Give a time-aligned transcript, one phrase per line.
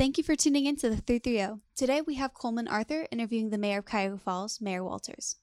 [0.00, 1.60] Thank you for tuning in to the 330.
[1.76, 5.36] Today we have Coleman Arthur interviewing the mayor of Cuyahoga Falls, Mayor Walters.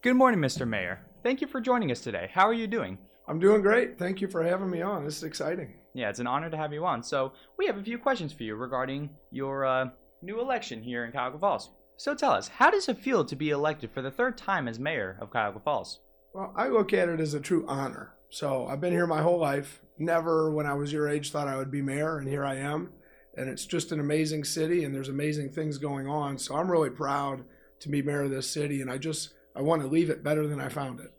[0.00, 0.66] Good morning, Mr.
[0.66, 1.04] Mayor.
[1.22, 2.30] Thank you for joining us today.
[2.32, 2.96] How are you doing?
[3.28, 3.98] I'm doing great.
[3.98, 5.04] Thank you for having me on.
[5.04, 5.74] This is exciting.
[5.92, 7.02] Yeah, it's an honor to have you on.
[7.02, 9.90] So, we have a few questions for you regarding your uh,
[10.22, 11.68] new election here in Cuyahoga Falls.
[11.98, 14.78] So, tell us, how does it feel to be elected for the third time as
[14.78, 16.00] mayor of Cuyahoga Falls?
[16.32, 18.14] Well, I look at it as a true honor.
[18.30, 19.82] So, I've been here my whole life.
[19.98, 22.94] Never, when I was your age, thought I would be mayor, and here I am.
[23.36, 26.38] And it's just an amazing city, and there's amazing things going on.
[26.38, 27.44] So, I'm really proud
[27.80, 30.46] to be mayor of this city, and I just I want to leave it better
[30.46, 31.12] than I found it.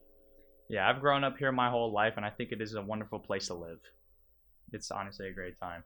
[0.70, 3.20] Yeah, I've grown up here my whole life, and I think it is a wonderful
[3.20, 3.80] place to live.
[4.72, 5.84] It's honestly a great time.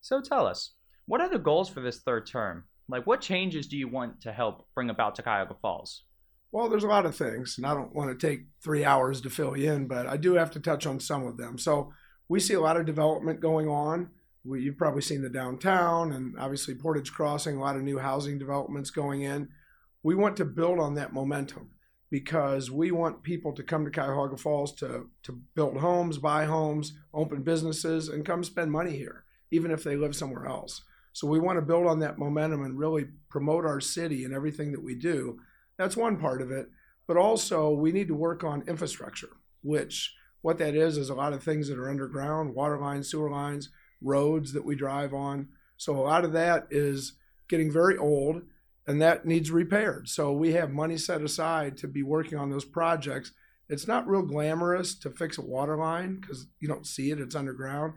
[0.00, 0.74] So tell us,
[1.06, 2.64] what are the goals for this third term?
[2.88, 6.04] Like, what changes do you want to help bring about to Cuyahoga Falls?
[6.52, 9.30] Well, there's a lot of things, and I don't want to take three hours to
[9.30, 11.58] fill you in, but I do have to touch on some of them.
[11.58, 11.92] So,
[12.28, 14.10] we see a lot of development going on.
[14.44, 18.38] We, you've probably seen the downtown and obviously Portage Crossing, a lot of new housing
[18.38, 19.48] developments going in.
[20.02, 21.70] We want to build on that momentum
[22.10, 26.94] because we want people to come to Cuyahoga Falls to, to build homes, buy homes,
[27.12, 30.82] open businesses, and come spend money here, even if they live somewhere else.
[31.12, 34.72] So we want to build on that momentum and really promote our city and everything
[34.72, 35.40] that we do.
[35.76, 36.68] That's one part of it.
[37.06, 39.30] But also, we need to work on infrastructure,
[39.62, 43.30] which what that is is a lot of things that are underground water lines, sewer
[43.30, 45.48] lines, roads that we drive on.
[45.76, 47.14] So a lot of that is
[47.48, 48.42] getting very old
[48.86, 50.08] and that needs repaired.
[50.08, 53.32] So we have money set aside to be working on those projects.
[53.68, 57.34] It's not real glamorous to fix a water line because you don't see it, it's
[57.34, 57.94] underground.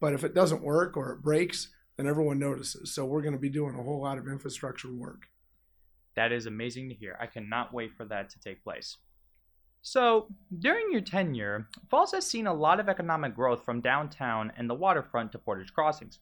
[0.00, 2.94] But if it doesn't work or it breaks, then everyone notices.
[2.94, 5.28] So we're going to be doing a whole lot of infrastructure work.
[6.14, 7.16] That is amazing to hear.
[7.20, 8.98] I cannot wait for that to take place.
[9.86, 10.28] So,
[10.60, 14.74] during your tenure, Falls has seen a lot of economic growth from downtown and the
[14.74, 16.20] waterfront to Portage Crossings.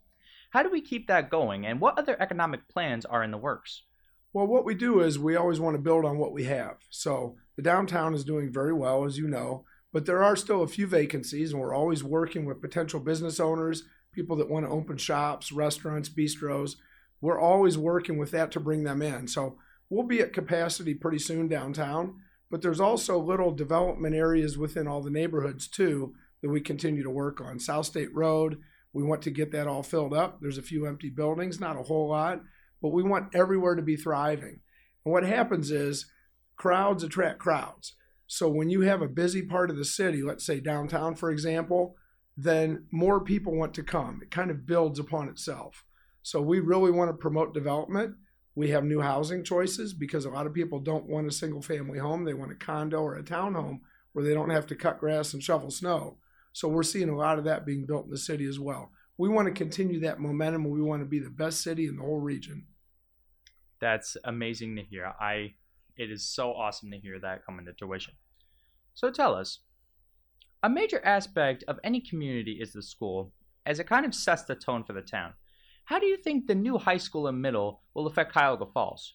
[0.51, 3.85] How do we keep that going, and what other economic plans are in the works?
[4.33, 6.79] Well, what we do is we always want to build on what we have.
[6.91, 10.69] So the downtown is doing very well, as you know, but there are still a
[10.69, 14.97] few vacancies, and we're always working with potential business owners, people that want to open
[14.97, 16.75] shops, restaurants, bistros.
[17.21, 19.29] We're always working with that to bring them in.
[19.29, 19.57] So
[19.89, 22.17] we'll be at capacity pretty soon downtown,
[22.53, 27.11] but there's also little development areas within all the neighborhoods too that we continue to
[27.11, 27.59] work on.
[27.59, 28.61] South State Road,
[28.93, 30.41] we want to get that all filled up.
[30.41, 32.43] There's a few empty buildings, not a whole lot
[32.83, 34.61] but we want everywhere to be thriving.
[35.05, 36.07] And what happens is
[36.57, 37.95] crowds attract crowds.
[38.27, 41.97] So when you have a busy part of the city, let's say downtown, for example,
[42.37, 44.21] then more people want to come.
[44.23, 45.85] It kind of builds upon itself.
[46.23, 48.17] So we really want to promote development.
[48.55, 51.99] We have new housing choices because a lot of people don't want a single family
[51.99, 52.25] home.
[52.25, 53.81] They want a condo or a townhome
[54.13, 56.19] where they don't have to cut grass and shovel snow.
[56.53, 58.91] So we're seeing a lot of that being built in the city as well.
[59.17, 60.69] We want to continue that momentum.
[60.69, 62.67] We want to be the best city in the whole region
[63.83, 65.13] that's amazing to hear.
[65.21, 65.55] I
[65.97, 68.15] it is so awesome to hear that coming to tuition.
[68.95, 69.59] So tell us,
[70.63, 73.33] a major aspect of any community is the school,
[73.67, 75.35] as it kind of sets the tone for the town.
[75.85, 79.15] How do you think the new high school and middle will affect Cuyahoga Falls?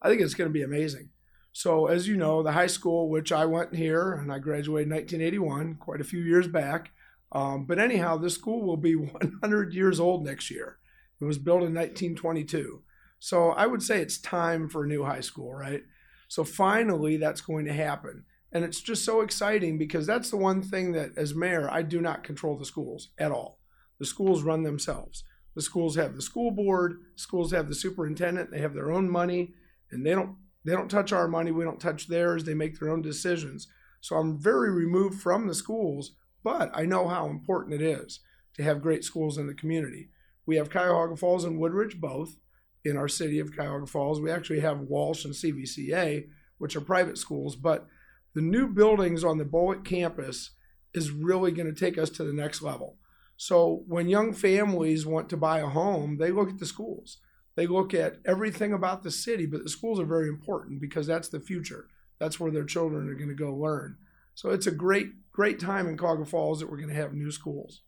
[0.00, 1.10] I think it's going to be amazing.
[1.52, 4.94] So, as you know, the high school, which I went here and I graduated in
[4.94, 6.92] 1981, quite a few years back.
[7.32, 10.78] Um, but anyhow, this school will be 100 years old next year.
[11.20, 12.82] It was built in 1922.
[13.18, 15.82] So I would say it's time for a new high school, right?
[16.28, 18.24] So finally, that's going to happen.
[18.52, 22.00] And it's just so exciting because that's the one thing that, as mayor, I do
[22.00, 23.58] not control the schools at all.
[23.98, 25.24] The schools run themselves.
[25.56, 29.54] The schools have the school board, schools have the superintendent, they have their own money,
[29.90, 32.90] and they don't they don't touch our money, we don't touch theirs, they make their
[32.90, 33.68] own decisions.
[34.00, 36.12] So I'm very removed from the schools,
[36.42, 38.20] but I know how important it is
[38.54, 40.10] to have great schools in the community.
[40.44, 42.36] We have Cuyahoga Falls and Woodridge both
[42.84, 44.20] in our city of Cuyahoga Falls.
[44.20, 46.26] We actually have Walsh and CVCA,
[46.58, 47.86] which are private schools, but
[48.34, 50.50] the new buildings on the Bullitt campus
[50.94, 52.96] is really going to take us to the next level.
[53.36, 57.18] So when young families want to buy a home, they look at the schools.
[57.54, 61.28] They look at everything about the city, but the schools are very important because that's
[61.28, 61.88] the future.
[62.18, 63.96] That's where their children are going to go learn.
[64.34, 67.30] So it's a great, great time in Cuyahoga Falls that we're going to have new
[67.30, 67.82] schools.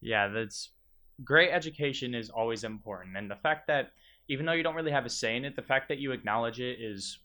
[0.00, 0.70] Yeah, that's
[1.22, 3.16] great education is always important.
[3.16, 3.90] And the fact that
[4.28, 6.60] even though you don't really have a say in it, the fact that you acknowledge
[6.60, 7.18] it is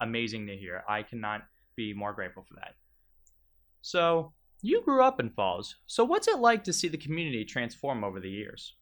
[0.00, 0.84] amazing to hear.
[0.88, 1.42] I cannot
[1.76, 2.74] be more grateful for that.
[3.82, 5.76] So, you grew up in Falls.
[5.86, 8.74] So, what's it like to see the community transform over the years?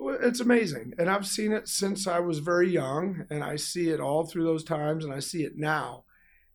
[0.00, 0.94] It's amazing.
[0.98, 4.44] And I've seen it since I was very young, and I see it all through
[4.44, 6.04] those times, and I see it now.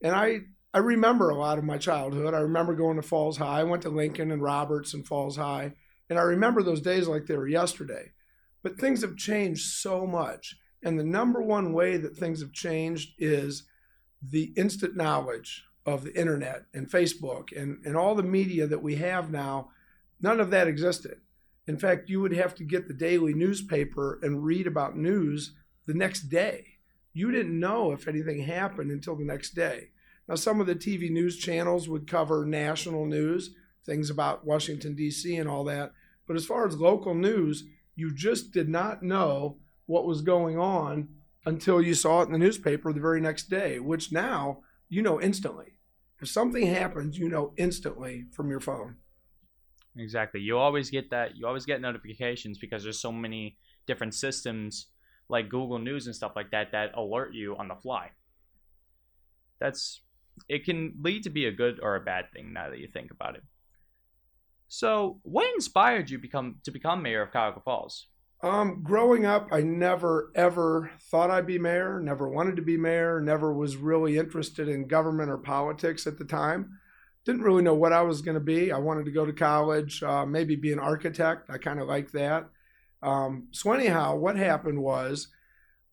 [0.02, 0.42] And I,
[0.74, 2.34] I remember a lot of my childhood.
[2.34, 3.60] I remember going to Falls High.
[3.60, 5.74] I went to Lincoln and Roberts and Falls High.
[6.10, 8.12] And I remember those days like they were yesterday.
[8.62, 10.56] But things have changed so much.
[10.84, 13.64] And the number one way that things have changed is
[14.22, 18.96] the instant knowledge of the internet and Facebook and, and all the media that we
[18.96, 19.70] have now.
[20.22, 21.20] None of that existed.
[21.68, 25.54] In fact, you would have to get the daily newspaper and read about news
[25.86, 26.66] the next day.
[27.14, 29.90] You didn't know if anything happened until the next day.
[30.28, 33.52] Now, some of the TV news channels would cover national news,
[33.86, 35.92] things about Washington, D.C., and all that.
[36.28, 37.66] But as far as local news,
[37.96, 41.10] you just did not know what was going on
[41.46, 44.60] until you saw it in the newspaper the very next day, which now
[44.94, 45.80] you know instantly.
[46.22, 48.98] If something happens, you know instantly from your phone.
[49.98, 50.40] Exactly.
[50.40, 51.36] You always get that.
[51.36, 53.58] You always get notifications because there's so many
[53.88, 54.88] different systems
[55.30, 58.12] like Google News and stuff like that that alert you on the fly.
[59.60, 60.02] That's
[60.48, 63.12] it can lead to be a good or a bad thing now that you think
[63.12, 63.44] about it.
[64.68, 68.08] So, what inspired you become to become mayor of Cuyahoga Falls?
[68.44, 72.00] Um, growing up, I never ever thought I'd be mayor.
[72.00, 73.22] Never wanted to be mayor.
[73.22, 76.78] Never was really interested in government or politics at the time
[77.26, 78.72] didn't really know what I was going to be.
[78.72, 81.50] I wanted to go to college, uh, maybe be an architect.
[81.50, 82.50] I kind of like that.
[83.02, 85.30] Um, so, anyhow, what happened was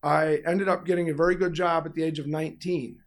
[0.03, 2.99] I ended up getting a very good job at the age of 19.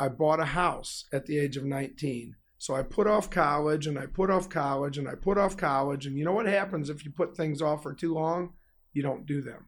[0.00, 2.34] I bought a house at the age of 19.
[2.58, 6.06] So I put off college and I put off college and I put off college.
[6.06, 8.54] And you know what happens if you put things off for too long?
[8.94, 9.66] You don't do them.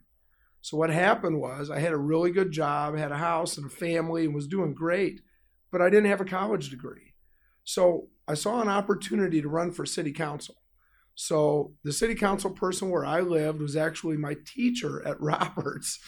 [0.62, 3.70] So what happened was I had a really good job, had a house and a
[3.70, 5.20] family, and was doing great,
[5.70, 7.14] but I didn't have a college degree.
[7.62, 10.56] So I saw an opportunity to run for city council.
[11.14, 15.99] So the city council person where I lived was actually my teacher at Roberts.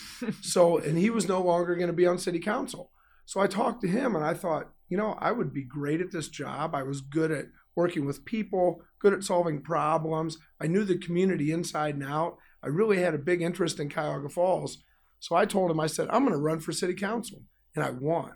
[0.43, 2.91] so and he was no longer going to be on city council.
[3.25, 6.12] So I talked to him and I thought, you know, I would be great at
[6.12, 6.75] this job.
[6.75, 10.38] I was good at working with people, good at solving problems.
[10.61, 12.38] I knew the community inside and out.
[12.62, 14.78] I really had a big interest in Cuyahoga Falls.
[15.20, 17.43] So I told him, I said, I'm going to run for city council.
[17.75, 18.32] And I won.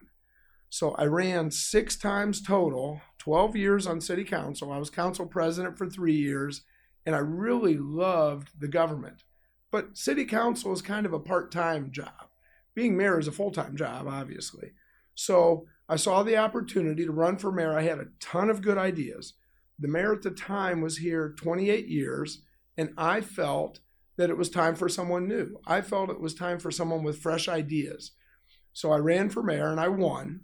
[0.69, 4.73] So I ran six times total, 12 years on city council.
[4.73, 6.63] I was council president for three years,
[7.05, 9.25] and I really loved the government.
[9.71, 12.29] But city council is kind of a part time job.
[12.75, 14.73] Being mayor is a full time job, obviously.
[15.15, 17.77] So I saw the opportunity to run for mayor.
[17.77, 19.35] I had a ton of good ideas.
[19.79, 22.43] The mayor at the time was here 28 years,
[22.79, 23.81] and I felt
[24.23, 25.59] that it was time for someone new.
[25.67, 28.13] I felt it was time for someone with fresh ideas.
[28.73, 30.43] So I ran for mayor and I won.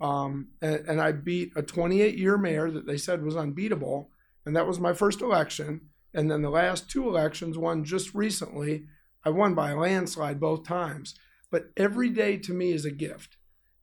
[0.00, 4.10] Um, and, and, I beat a 28 year mayor that they said was unbeatable.
[4.46, 5.90] And that was my first election.
[6.14, 8.86] And then the last two elections, one just recently,
[9.26, 11.14] I won by a landslide both times.
[11.50, 13.36] But every day to me is a gift.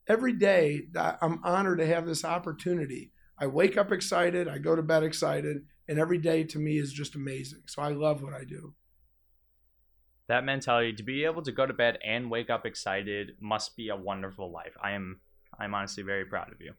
[0.08, 0.88] Every day
[1.22, 3.12] I'm honored to have this opportunity.
[3.38, 6.92] I wake up excited, I go to bed excited, and every day to me is
[6.92, 7.62] just amazing.
[7.68, 8.74] So I love what I do.
[10.28, 13.90] That mentality to be able to go to bed and wake up excited must be
[13.90, 14.74] a wonderful life.
[14.82, 15.20] I am
[15.60, 16.74] I'm honestly very proud of you.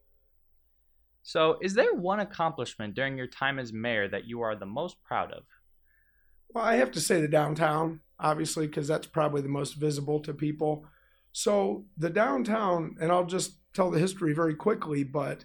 [1.22, 5.02] So, is there one accomplishment during your time as mayor that you are the most
[5.02, 5.42] proud of?
[6.50, 10.32] Well, I have to say the downtown, obviously, because that's probably the most visible to
[10.32, 10.86] people.
[11.32, 15.44] So, the downtown, and I'll just tell the history very quickly, but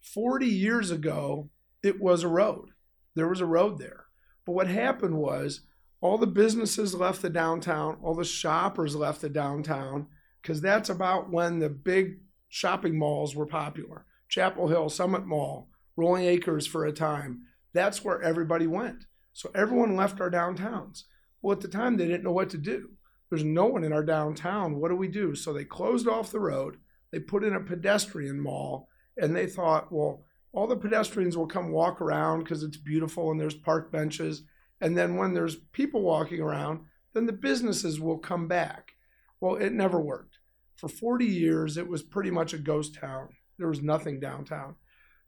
[0.00, 1.48] 40 years ago,
[1.82, 2.70] it was a road.
[3.14, 4.06] There was a road there.
[4.44, 5.60] But what happened was
[6.02, 10.08] all the businesses left the downtown, all the shoppers left the downtown,
[10.42, 12.18] because that's about when the big
[12.48, 14.04] shopping malls were popular.
[14.28, 17.42] Chapel Hill, Summit Mall, Rolling Acres for a time.
[17.72, 19.06] That's where everybody went.
[19.32, 21.04] So everyone left our downtowns.
[21.40, 22.90] Well, at the time, they didn't know what to do.
[23.30, 24.80] There's no one in our downtown.
[24.80, 25.36] What do we do?
[25.36, 26.78] So they closed off the road.
[27.12, 31.70] They put in a pedestrian mall, and they thought, well, all the pedestrians will come
[31.70, 34.42] walk around because it's beautiful and there's park benches.
[34.82, 36.80] And then when there's people walking around,
[37.14, 38.92] then the businesses will come back.
[39.40, 40.38] Well, it never worked
[40.82, 43.28] for 40 years, it was pretty much a ghost town.
[43.56, 44.74] There was nothing downtown.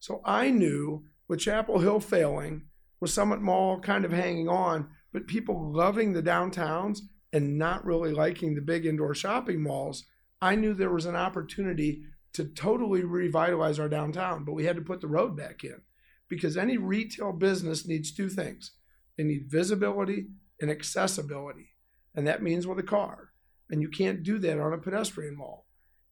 [0.01, 2.63] So I knew with Chapel Hill failing,
[2.99, 8.11] with Summit Mall kind of hanging on, but people loving the downtowns and not really
[8.11, 10.05] liking the big indoor shopping malls,
[10.43, 14.45] I knew there was an opportunity to totally revitalize our downtown.
[14.45, 15.81] But we had to put the road back in
[16.29, 18.73] because any retail business needs two things
[19.17, 20.29] they need visibility
[20.61, 21.71] and accessibility.
[22.15, 23.31] And that means with a car.
[23.71, 25.67] And you can't do that on a pedestrian mall.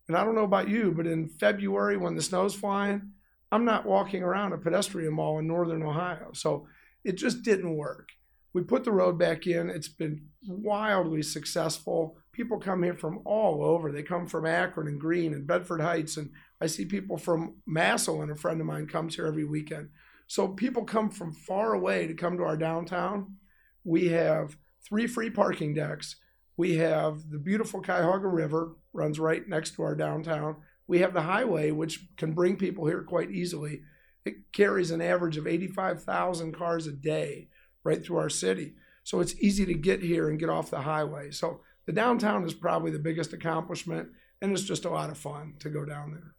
[0.09, 3.13] And I don't know about you, but in February when the snow's flying,
[3.51, 6.31] I'm not walking around a pedestrian mall in northern Ohio.
[6.33, 6.67] So
[7.05, 8.09] it just didn't work.
[8.55, 9.71] We put the road back in.
[9.71, 12.19] It's been wildly successful.
[12.33, 13.93] People come here from all over.
[13.93, 16.17] They come from Akron and Green and Bedford Heights.
[16.17, 16.31] And
[16.61, 19.91] I see people from Massillon, a friend of mine comes here every weekend.
[20.33, 23.37] So people come from far away to come to our downtown.
[23.85, 26.17] We have three free parking decks.
[26.57, 30.57] We have the beautiful Cuyahoga River runs right next to our downtown.
[30.87, 33.83] We have the highway, which can bring people here quite easily.
[34.25, 37.49] It carries an average of 85,000 cars a day
[37.85, 38.73] right through our city.
[39.05, 41.31] So it's easy to get here and get off the highway.
[41.31, 44.09] So the downtown is probably the biggest accomplishment,
[44.41, 46.32] and it's just a lot of fun to go down there.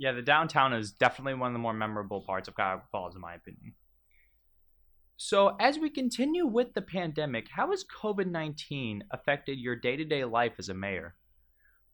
[0.00, 3.20] Yeah, the downtown is definitely one of the more memorable parts of Cuyahoga Falls, in
[3.20, 3.74] my opinion.
[5.18, 10.04] So, as we continue with the pandemic, how has COVID 19 affected your day to
[10.06, 11.16] day life as a mayor?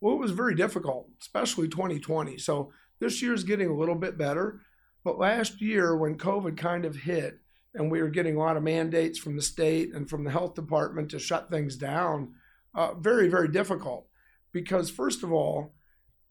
[0.01, 2.39] Well, it was very difficult, especially 2020.
[2.39, 2.71] So,
[3.01, 4.61] this year is getting a little bit better.
[5.03, 7.41] But last year, when COVID kind of hit,
[7.75, 10.55] and we were getting a lot of mandates from the state and from the health
[10.55, 12.35] department to shut things down,
[12.73, 14.07] uh, very, very difficult.
[14.53, 15.75] Because, first of all,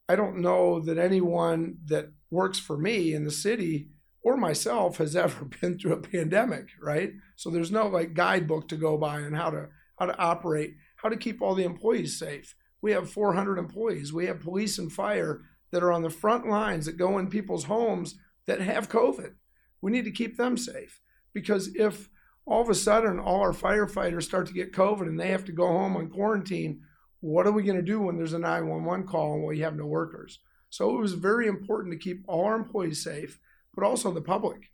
[0.08, 3.90] I don't know that anyone that works for me in the city
[4.22, 7.14] or myself has ever been through a pandemic, right?
[7.36, 11.08] So there's no like guidebook to go by on how to how to operate, how
[11.08, 12.54] to keep all the employees safe.
[12.82, 14.12] We have 400 employees.
[14.12, 17.64] We have police and fire that are on the front lines that go in people's
[17.64, 19.34] homes that have COVID.
[19.82, 21.00] We need to keep them safe
[21.34, 22.10] because if
[22.46, 25.52] all of a sudden all our firefighters start to get COVID and they have to
[25.52, 26.82] go home on quarantine,
[27.22, 29.86] what are we going to do when there's a 911 call and we have no
[29.86, 30.39] workers?
[30.69, 33.39] So it was very important to keep all our employees safe
[33.75, 34.72] but also the public.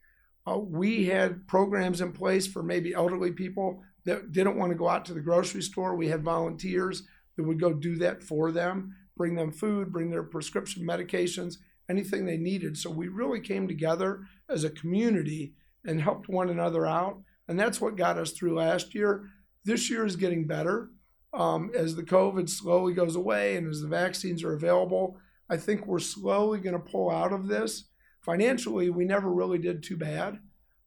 [0.47, 4.87] Uh, we had programs in place for maybe elderly people that didn't want to go
[4.87, 5.95] out to the grocery store.
[5.95, 7.03] We had volunteers
[7.35, 11.57] that would go do that for them, bring them food, bring their prescription medications,
[11.89, 12.77] anything they needed.
[12.77, 15.53] So we really came together as a community
[15.85, 17.21] and helped one another out.
[17.47, 19.29] And that's what got us through last year.
[19.65, 20.89] This year is getting better.
[21.33, 25.17] Um, as the COVID slowly goes away and as the vaccines are available,
[25.49, 27.85] I think we're slowly going to pull out of this
[28.21, 30.39] financially, we never really did too bad.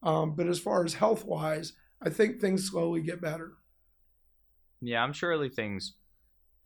[0.03, 3.53] Um, but as far as health wise, I think things slowly get better.
[4.81, 5.95] Yeah, I'm surely things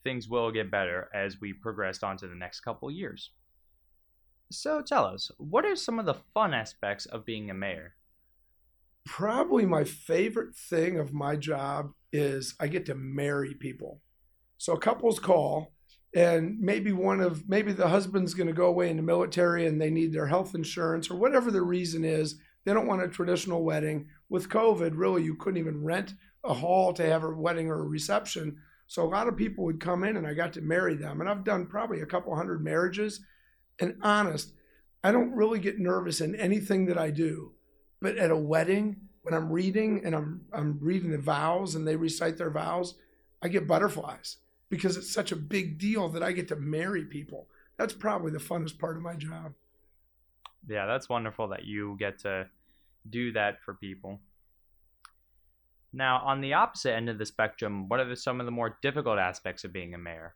[0.04, 3.32] things will get better as we progress on to the next couple years.
[4.50, 7.94] So tell us, what are some of the fun aspects of being a mayor?
[9.04, 14.00] Probably my favorite thing of my job is I get to marry people.
[14.56, 15.72] So couples call
[16.14, 19.80] and maybe one of maybe the husband's going to go away in the military and
[19.80, 22.36] they need their health insurance or whatever the reason is.
[22.64, 24.08] They don't want a traditional wedding.
[24.28, 27.88] With covid really you couldn't even rent a hall to have a wedding or a
[27.88, 28.58] reception.
[28.86, 31.28] So a lot of people would come in and i got to marry them and
[31.28, 33.20] i've done probably a couple hundred marriages.
[33.80, 34.52] And honest
[35.04, 37.52] i don't really get nervous in anything that i do
[38.00, 41.96] but at a wedding when i'm reading and i'm i'm reading the vows and they
[41.96, 42.94] recite their vows
[43.42, 44.38] i get butterflies
[44.70, 47.48] because it's such a big deal that I get to marry people.
[47.76, 49.52] That's probably the funnest part of my job.
[50.68, 52.46] Yeah, that's wonderful that you get to
[53.08, 54.20] do that for people.
[55.92, 58.78] Now, on the opposite end of the spectrum, what are the, some of the more
[58.82, 60.34] difficult aspects of being a mayor?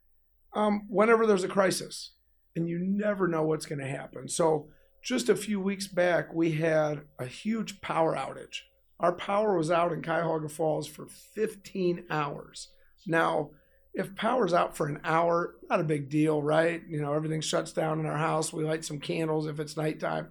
[0.54, 2.12] Um, whenever there's a crisis,
[2.56, 4.28] and you never know what's going to happen.
[4.28, 4.68] So,
[5.02, 8.60] just a few weeks back, we had a huge power outage.
[9.02, 12.68] Our power was out in Cuyahoga Falls for 15 hours.
[13.04, 13.50] Now,
[13.92, 16.80] if power's out for an hour, not a big deal, right?
[16.88, 18.52] You know, everything shuts down in our house.
[18.52, 20.28] We light some candles if it's nighttime.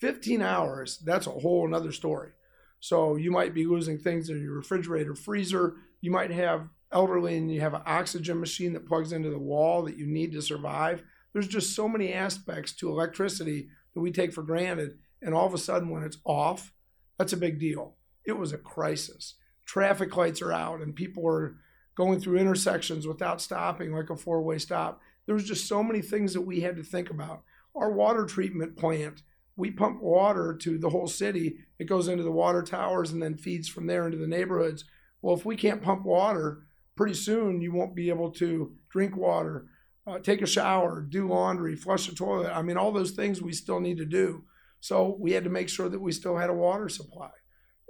[0.00, 2.30] 15 hours, that's a whole another story.
[2.78, 5.76] So you might be losing things in your refrigerator, freezer.
[6.02, 9.82] You might have elderly and you have an oxygen machine that plugs into the wall
[9.84, 11.02] that you need to survive.
[11.32, 14.98] There's just so many aspects to electricity that we take for granted.
[15.22, 16.72] And all of a sudden, when it's off,
[17.18, 17.96] that's a big deal.
[18.30, 19.34] It was a crisis.
[19.66, 21.56] Traffic lights are out and people are
[21.96, 25.00] going through intersections without stopping, like a four way stop.
[25.26, 27.42] There was just so many things that we had to think about.
[27.74, 29.22] Our water treatment plant,
[29.56, 31.58] we pump water to the whole city.
[31.80, 34.84] It goes into the water towers and then feeds from there into the neighborhoods.
[35.22, 36.62] Well, if we can't pump water,
[36.96, 39.66] pretty soon you won't be able to drink water,
[40.06, 42.52] uh, take a shower, do laundry, flush the toilet.
[42.56, 44.44] I mean, all those things we still need to do.
[44.78, 47.30] So we had to make sure that we still had a water supply.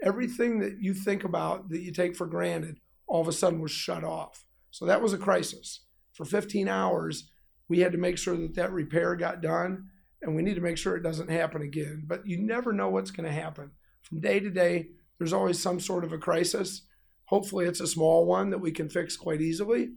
[0.02, 3.70] Everything that you think about that you take for granted, all of a sudden was
[3.70, 4.44] shut off.
[4.70, 5.80] So that was a crisis.
[6.12, 7.30] For 15 hours,
[7.68, 9.88] we had to make sure that that repair got done,
[10.22, 12.04] and we need to make sure it doesn't happen again.
[12.06, 13.70] But you never know what's going to happen.
[14.02, 14.88] From day to day,
[15.18, 16.82] there's always some sort of a crisis.
[17.26, 19.90] Hopefully, it's a small one that we can fix quite easily.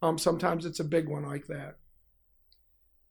[0.00, 1.76] Um, sometimes it's a big one like that.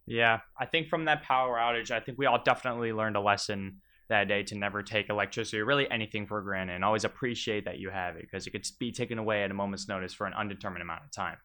[0.05, 3.81] Yeah, I think from that power outage, I think we all definitely learned a lesson
[4.09, 7.79] that day to never take electricity or really anything for granted and always appreciate that
[7.79, 10.33] you have it because it could be taken away at a moment's notice for an
[10.33, 11.37] undetermined amount of time.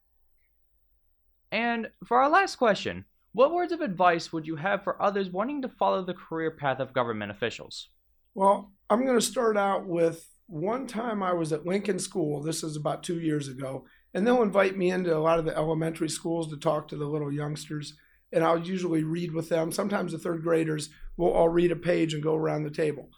[1.51, 5.63] And for our last question, what words of advice would you have for others wanting
[5.63, 7.89] to follow the career path of government officials?
[8.35, 12.43] Well, I'm going to start out with one time I was at Lincoln School.
[12.43, 15.57] This is about two years ago, and they'll invite me into a lot of the
[15.57, 17.95] elementary schools to talk to the little youngsters.
[18.33, 19.73] And I'll usually read with them.
[19.73, 23.11] Sometimes the third graders will all read a page and go around the table.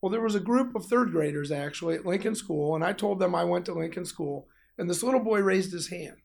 [0.00, 3.18] Well, there was a group of third graders actually at Lincoln School, and I told
[3.18, 4.48] them I went to Lincoln School.
[4.78, 6.16] And this little boy raised his hand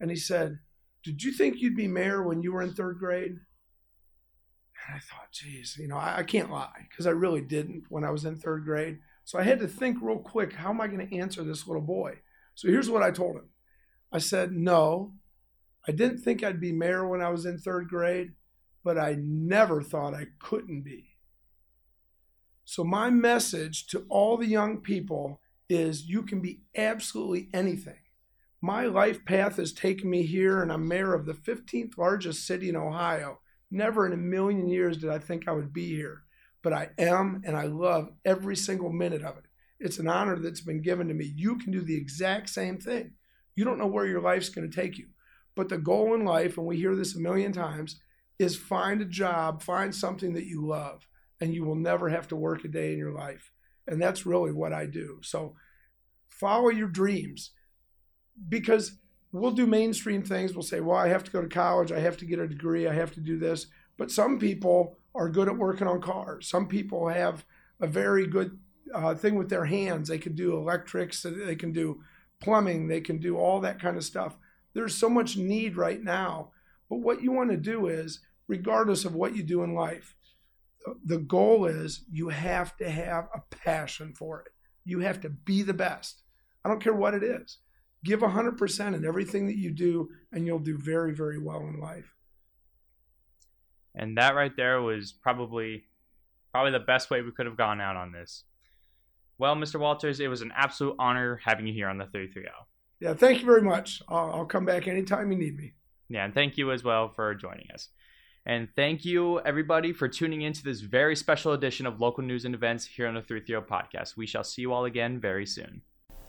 [0.00, 0.58] and he said,
[1.04, 3.38] Did you think you'd be mayor when you were in third grade?
[4.86, 8.04] And I thought, geez, you know, I, I can't lie because I really didn't when
[8.04, 8.98] I was in third grade.
[9.24, 11.82] So I had to think real quick, how am I going to answer this little
[11.82, 12.18] boy?
[12.54, 13.48] So here's what I told him
[14.10, 15.12] I said, No,
[15.86, 18.32] I didn't think I'd be mayor when I was in third grade,
[18.84, 21.16] but I never thought I couldn't be.
[22.64, 27.98] So, my message to all the young people is you can be absolutely anything.
[28.60, 32.68] My life path has taken me here, and I'm mayor of the 15th largest city
[32.68, 33.40] in Ohio.
[33.70, 36.22] Never in a million years did I think I would be here,
[36.62, 39.44] but I am, and I love every single minute of it.
[39.80, 41.32] It's an honor that's been given to me.
[41.34, 43.14] You can do the exact same thing.
[43.56, 45.08] You don't know where your life's going to take you.
[45.54, 48.00] But the goal in life, and we hear this a million times,
[48.38, 51.06] is find a job, find something that you love
[51.40, 53.52] and you will never have to work a day in your life.
[53.86, 55.18] And that's really what I do.
[55.22, 55.56] So
[56.28, 57.50] follow your dreams
[58.48, 58.98] because
[59.32, 60.54] we'll do mainstream things.
[60.54, 62.86] We'll say, well, I have to go to college, I have to get a degree,
[62.86, 63.66] I have to do this.
[63.98, 66.48] But some people are good at working on cars.
[66.48, 67.44] Some people have
[67.80, 68.58] a very good
[68.94, 70.08] uh, thing with their hands.
[70.08, 72.02] They can do electrics, they can do
[72.40, 74.36] plumbing, they can do all that kind of stuff.
[74.74, 76.50] There's so much need right now.
[76.88, 80.14] But what you want to do is, regardless of what you do in life,
[81.04, 84.48] the goal is you have to have a passion for it.
[84.84, 86.22] You have to be the best.
[86.64, 87.58] I don't care what it is.
[88.04, 92.14] Give 100% in everything that you do, and you'll do very, very well in life.
[93.94, 95.84] And that right there was probably
[96.52, 98.44] probably the best way we could have gone out on this.
[99.38, 99.80] Well, Mr.
[99.80, 102.48] Walters, it was an absolute honor having you here on the 330.
[103.02, 104.00] Yeah, thank you very much.
[104.08, 105.72] I'll, I'll come back anytime you need me.
[106.08, 107.88] Yeah, and thank you as well for joining us.
[108.46, 112.44] And thank you, everybody, for tuning in to this very special edition of local news
[112.44, 114.16] and events here on the 330 podcast.
[114.16, 115.82] We shall see you all again very soon.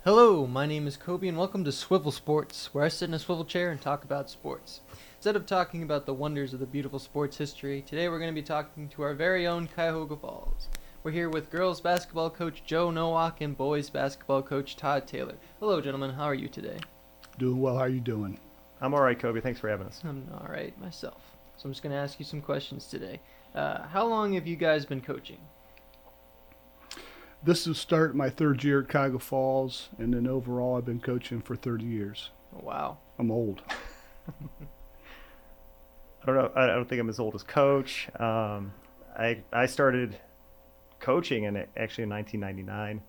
[0.03, 3.19] Hello, my name is Kobe, and welcome to Swivel Sports, where I sit in a
[3.19, 4.81] swivel chair and talk about sports.
[5.17, 8.41] Instead of talking about the wonders of the beautiful sports history, today we're going to
[8.41, 10.69] be talking to our very own Cuyahoga Falls.
[11.03, 15.35] We're here with girls basketball coach Joe Nowak and boys basketball coach Todd Taylor.
[15.59, 16.11] Hello, gentlemen.
[16.11, 16.77] How are you today?
[17.37, 17.75] Doing well.
[17.75, 18.39] How are you doing?
[18.79, 19.41] I'm all right, Kobe.
[19.41, 19.99] Thanks for having us.
[20.05, 21.21] I'm all right myself.
[21.57, 23.19] So I'm just going to ask you some questions today.
[23.53, 25.39] Uh, how long have you guys been coaching?
[27.43, 31.41] This is start my third year at Cuyahoga Falls, and then overall I've been coaching
[31.41, 32.29] for 30 years.
[32.55, 32.97] Oh, wow.
[33.19, 33.61] I'm old.
[34.29, 34.31] I
[36.25, 36.51] don't know.
[36.55, 38.07] I don't think I'm as old as Coach.
[38.17, 38.73] Um,
[39.19, 40.17] I I started
[41.03, 43.01] coaching and actually in 1999.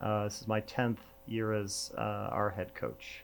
[0.00, 3.22] Uh, this is my 10th year as uh, our head coach.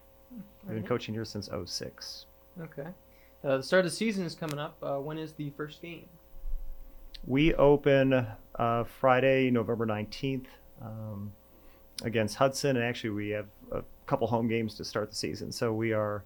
[0.69, 2.27] I've been coaching here since 06.
[2.61, 2.87] Okay.
[3.43, 4.77] Uh, the start of the season is coming up.
[4.83, 6.07] Uh, when is the first game?
[7.27, 10.47] We open uh, Friday, November 19th
[10.83, 11.33] um,
[12.05, 12.77] against Hudson.
[12.77, 15.51] And actually, we have a couple home games to start the season.
[15.51, 16.25] So we are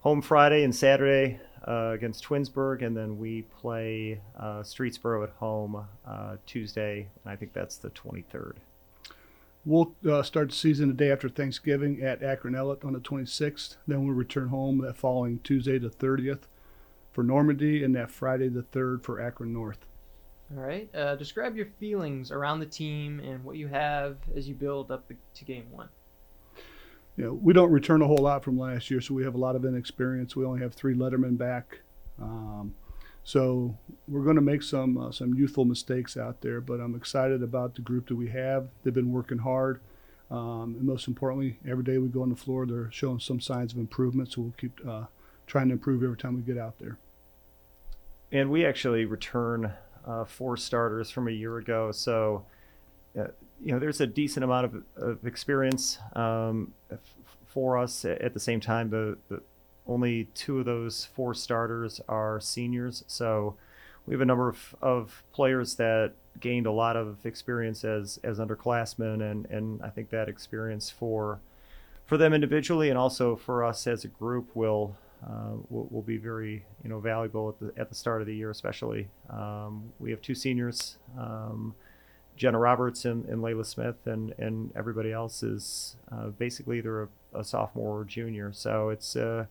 [0.00, 2.82] home Friday and Saturday uh, against Twinsburg.
[2.82, 7.08] And then we play uh, Streetsboro at home uh, Tuesday.
[7.24, 8.56] And I think that's the 23rd.
[9.66, 13.76] We'll uh, start the season the day after Thanksgiving at Akron Ellet on the 26th.
[13.86, 16.42] Then we'll return home that following Tuesday, the 30th,
[17.12, 19.86] for Normandy, and that Friday, the 3rd, for Akron North.
[20.54, 20.94] All right.
[20.94, 25.08] Uh, describe your feelings around the team and what you have as you build up
[25.08, 25.88] to game one.
[27.16, 29.38] You know, we don't return a whole lot from last year, so we have a
[29.38, 30.34] lot of inexperience.
[30.34, 31.80] We only have three Lettermen back.
[32.20, 32.74] Um,
[33.22, 33.76] so
[34.08, 37.74] we're going to make some uh, some youthful mistakes out there, but I'm excited about
[37.74, 38.68] the group that we have.
[38.82, 39.80] They've been working hard,
[40.30, 43.72] um, and most importantly, every day we go on the floor, they're showing some signs
[43.72, 44.32] of improvement.
[44.32, 45.04] So we'll keep uh,
[45.46, 46.98] trying to improve every time we get out there.
[48.32, 49.72] And we actually return
[50.04, 52.44] uh, four starters from a year ago, so
[53.18, 53.28] uh,
[53.62, 56.98] you know there's a decent amount of, of experience um, f-
[57.46, 58.04] for us.
[58.04, 59.42] At the same time, the, the
[59.86, 63.04] only two of those four starters are seniors.
[63.06, 63.56] So
[64.06, 68.38] we have a number of, of players that gained a lot of experience as as
[68.38, 71.40] underclassmen, and and I think that experience for
[72.06, 76.16] for them individually and also for us as a group will uh, will, will be
[76.16, 79.08] very you know valuable at the at the start of the year, especially.
[79.30, 80.98] Um, we have two seniors.
[81.18, 81.74] Um,
[82.36, 87.08] Jenna Roberts and, and Layla Smith and, and everybody else is uh, basically either a,
[87.40, 88.52] a, sophomore or junior.
[88.52, 89.46] So it's uh,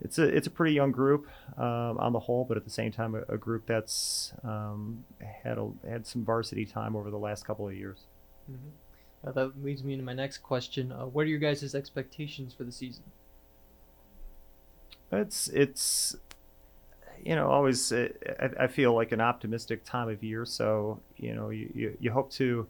[0.00, 2.92] it's a it's a pretty young group um, on the whole, but at the same
[2.92, 7.44] time, a, a group that's um, had a, had some varsity time over the last
[7.44, 8.06] couple of years.
[8.50, 9.28] Mm-hmm.
[9.28, 10.92] Uh, that leads me into my next question.
[10.92, 13.02] Uh, what are your guys' expectations for the season?
[15.10, 16.16] It's it's
[17.24, 18.08] you know always uh,
[18.40, 20.44] I, I feel like an optimistic time of year.
[20.44, 22.66] So you know you, you, you hope to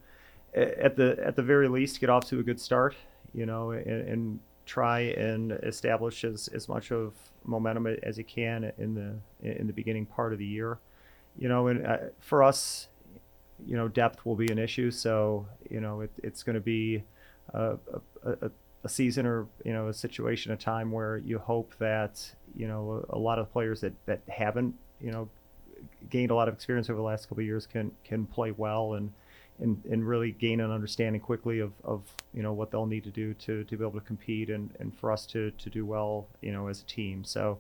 [0.55, 2.95] at the at the very least get off to a good start.
[3.35, 8.71] You know and, and try and establish as, as much of momentum as you can
[8.79, 10.79] in the in the beginning part of the year.
[11.39, 12.89] You know, and uh, for us,
[13.65, 14.91] you know, depth will be an issue.
[14.91, 17.03] So you know, it, it's going to be
[17.55, 17.77] a,
[18.25, 18.51] a, a,
[18.89, 23.17] season or you know a situation, a time where you hope that you know a,
[23.17, 25.29] a lot of players that that haven't you know
[26.11, 28.95] gained a lot of experience over the last couple of years can can play well
[28.95, 29.13] and
[29.61, 33.11] and, and really gain an understanding quickly of, of you know what they'll need to
[33.11, 36.29] do to, to be able to compete and, and for us to, to do well
[36.41, 37.25] you know as a team.
[37.25, 37.59] So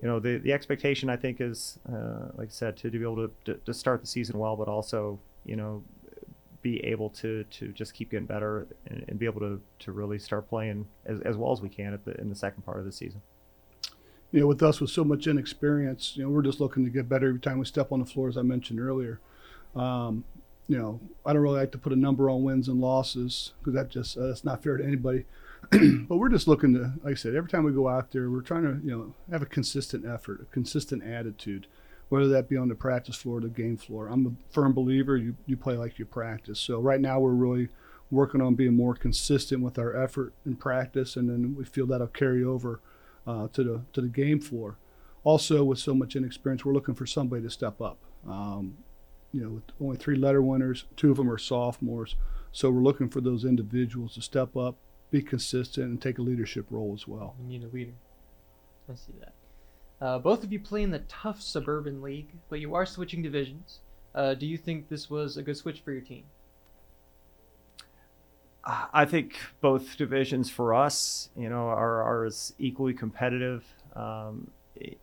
[0.00, 3.04] you know the, the expectation I think is uh, like I said to, to be
[3.04, 5.82] able to, to, to start the season well but also you know
[6.62, 10.18] be able to to just keep getting better and, and be able to, to really
[10.18, 12.84] start playing as, as well as we can at the, in the second part of
[12.84, 13.22] the season.
[14.32, 17.08] You know with us with so much inexperience you know we're just looking to get
[17.08, 19.20] better every time we step on the floor as I mentioned earlier.
[19.74, 20.24] Um,
[20.70, 23.74] you know, I don't really like to put a number on wins and losses because
[23.74, 25.24] that just uh, that's not fair to anybody.
[25.70, 28.40] but we're just looking to, like I said, every time we go out there, we're
[28.40, 31.66] trying to, you know, have a consistent effort, a consistent attitude,
[32.10, 34.08] whether that be on the practice floor or the game floor.
[34.08, 36.60] I'm a firm believer you, you play like you practice.
[36.60, 37.68] So right now we're really
[38.10, 42.08] working on being more consistent with our effort in practice, and then we feel that'll
[42.08, 42.80] carry over
[43.26, 44.76] uh, to the to the game floor.
[45.22, 47.98] Also, with so much inexperience, we're looking for somebody to step up.
[48.28, 48.78] Um,
[49.32, 52.16] you know, with only three letter winners, two of them are sophomores.
[52.52, 54.76] So we're looking for those individuals to step up,
[55.10, 57.36] be consistent, and take a leadership role as well.
[57.40, 57.92] You need a leader.
[58.90, 59.34] I see that.
[60.00, 63.80] Uh, both of you play in the tough suburban league, but you are switching divisions.
[64.14, 66.24] Uh, do you think this was a good switch for your team?
[68.64, 73.64] I think both divisions for us, you know, are, are as equally competitive.
[73.96, 74.96] Um, you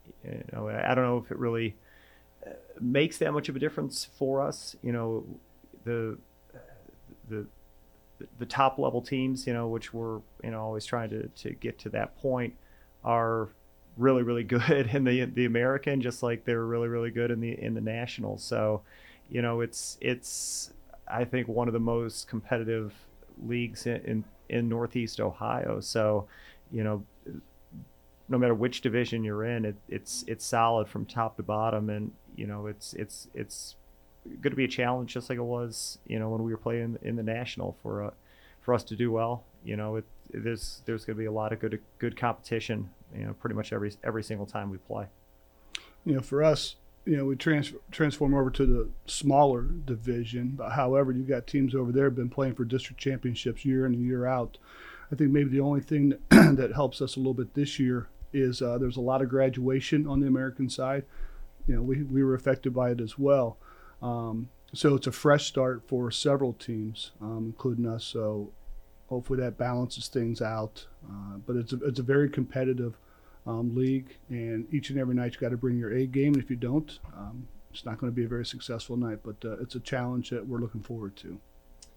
[0.53, 1.75] know, I don't know if it really
[2.79, 4.75] makes that much of a difference for us.
[4.83, 5.25] You know,
[5.86, 6.17] the
[7.29, 7.47] the
[8.38, 11.79] the top level teams, you know, which we're you know always trying to to get
[11.79, 12.53] to that point,
[13.03, 13.49] are
[13.97, 17.62] really really good in the the American, just like they're really really good in the
[17.62, 18.38] in the national.
[18.38, 18.81] So,
[19.29, 20.71] you know, it's it's
[21.07, 22.93] I think one of the most competitive
[23.45, 25.79] leagues in in, in Northeast Ohio.
[25.79, 26.27] So,
[26.71, 27.03] you know,
[28.29, 32.12] no matter which division you're in, it, it's it's solid from top to bottom, and
[32.36, 33.75] you know it's it's it's
[34.25, 36.97] going to be a challenge, just like it was, you know, when we were playing
[37.01, 38.12] in the national for uh,
[38.62, 39.43] for us to do well.
[39.63, 43.26] You know, it, there's there's going to be a lot of good good competition, you
[43.26, 45.08] know, pretty much every every single time we play.
[46.06, 50.54] You know, for us, you know, we trans- transform over to the smaller division.
[50.56, 54.04] But however, you've got teams over there been playing for district championships year in and
[54.04, 54.58] year out.
[55.12, 58.10] I think maybe the only thing that, that helps us a little bit this year
[58.34, 61.06] is uh, there's a lot of graduation on the American side.
[61.65, 63.58] You know, we, we were affected by it as well.
[64.02, 68.04] Um, so it's a fresh start for several teams, um, including us.
[68.04, 68.52] So
[69.08, 70.86] hopefully that balances things out.
[71.10, 72.96] Uh, but it's a, it's a very competitive
[73.46, 76.34] um, league, and each and every night you got to bring your A game.
[76.34, 79.20] And if you don't, um, it's not going to be a very successful night.
[79.24, 81.39] But uh, it's a challenge that we're looking forward to.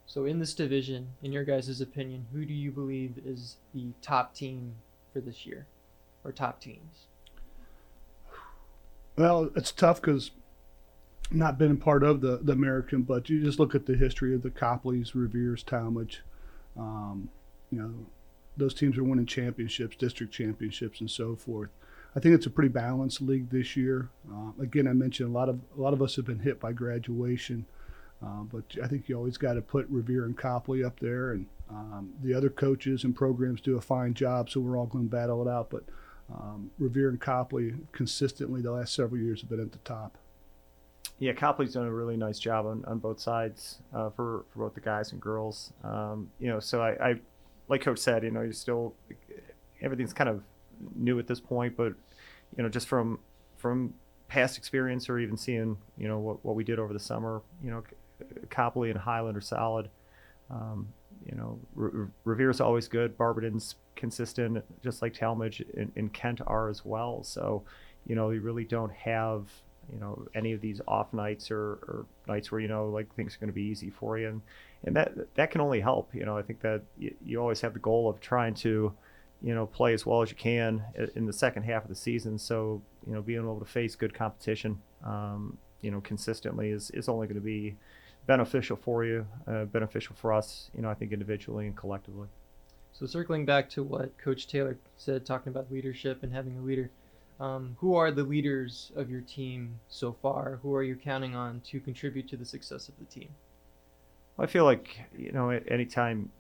[0.06, 4.34] So in this division, in your guys' opinion, who do you believe is the top
[4.34, 4.74] team
[5.12, 5.66] for this year?
[6.24, 7.06] or top teams?
[9.16, 10.30] Well, it's tough because
[11.30, 14.42] not been part of the, the American, but you just look at the history of
[14.42, 16.18] the Copleys, Revere's, Tallmadge.
[16.78, 17.28] Um,
[17.70, 17.92] you know,
[18.56, 21.70] those teams are winning championships, district championships, and so forth.
[22.14, 24.08] I think it's a pretty balanced league this year.
[24.30, 26.72] Uh, again, I mentioned a lot of a lot of us have been hit by
[26.72, 27.66] graduation,
[28.24, 31.46] uh, but I think you always got to put Revere and Copley up there, and
[31.70, 34.50] um, the other coaches and programs do a fine job.
[34.50, 35.84] So we're all going to battle it out, but
[36.32, 40.18] um, Revere and Copley consistently the last several years have been at the top.
[41.20, 44.74] Yeah, Copley's done a really nice job on, on both sides uh, for for both
[44.74, 45.72] the guys and girls.
[45.84, 47.14] Um, you know, so I, I,
[47.68, 48.94] like Coach said, you know, you're still
[49.82, 50.42] everything's kind of
[50.96, 51.92] new at this point, but
[52.56, 53.18] you know, just from
[53.58, 53.94] from
[54.28, 57.70] past experience or even seeing you know what, what we did over the summer, you
[57.70, 57.82] know,
[58.48, 59.90] Copley and Highland are solid.
[60.50, 60.88] Um,
[61.26, 63.16] you know, Re- Revere's always good.
[63.16, 67.22] Barberton's consistent, just like Tallmadge and, and, Kent are as well.
[67.22, 67.62] So,
[68.06, 69.48] you know, you really don't have,
[69.92, 73.34] you know, any of these off nights or, or nights where, you know, like things
[73.34, 74.28] are going to be easy for you.
[74.28, 74.42] And,
[74.84, 76.14] and that, that can only help.
[76.14, 78.92] You know, I think that you, you always have the goal of trying to,
[79.42, 80.82] you know, play as well as you can
[81.16, 82.38] in the second half of the season.
[82.38, 87.08] So, you know, being able to face good competition, um, you know, consistently is, is
[87.08, 87.76] only going to be
[88.26, 90.70] beneficial for you, uh, beneficial for us.
[90.74, 92.28] You know, I think individually and collectively.
[92.92, 96.90] So circling back to what Coach Taylor said, talking about leadership and having a leader,
[97.40, 100.60] um, who are the leaders of your team so far?
[100.62, 103.30] Who are you counting on to contribute to the success of the team?
[104.38, 106.30] I feel like you know, at any time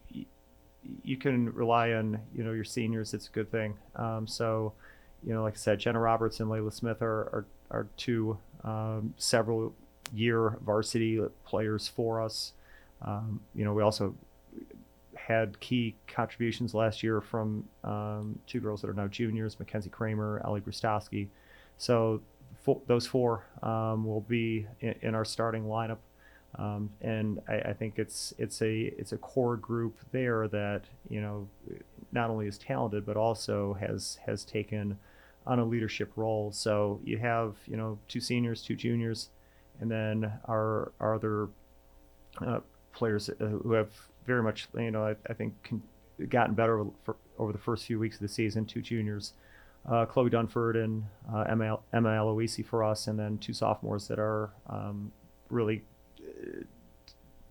[1.02, 3.14] you can rely on you know your seniors.
[3.14, 3.74] It's a good thing.
[3.96, 4.74] Um, so,
[5.24, 9.14] you know, like I said, Jenna Roberts and Layla Smith are are, are two um,
[9.16, 9.74] several
[10.12, 12.52] year varsity players for us.
[13.02, 14.14] Um, you know, we also
[15.30, 20.42] had key contributions last year from um, two girls that are now juniors, Mackenzie Kramer,
[20.44, 21.28] Ellie Brustowski.
[21.78, 22.20] So
[22.62, 25.98] fo- those four um, will be in, in, our starting lineup,
[26.56, 31.20] um, and I, I, think it's it's a it's a core group there that you
[31.20, 31.48] know
[32.12, 34.98] not only is talented but also has has taken
[35.46, 36.50] on a leadership role.
[36.50, 39.28] So you have you know two seniors, two juniors,
[39.80, 41.48] and then our our other
[42.44, 42.60] uh,
[42.92, 43.90] players uh, who have
[44.26, 45.82] very much, you know, I, I think con-
[46.28, 48.66] gotten better for, over the first few weeks of the season.
[48.66, 49.32] Two juniors,
[49.90, 54.18] uh, Chloe Dunford and uh, Emma, Emma Aloisi for us, and then two sophomores that
[54.18, 55.12] are um,
[55.48, 55.82] really
[56.20, 56.64] uh,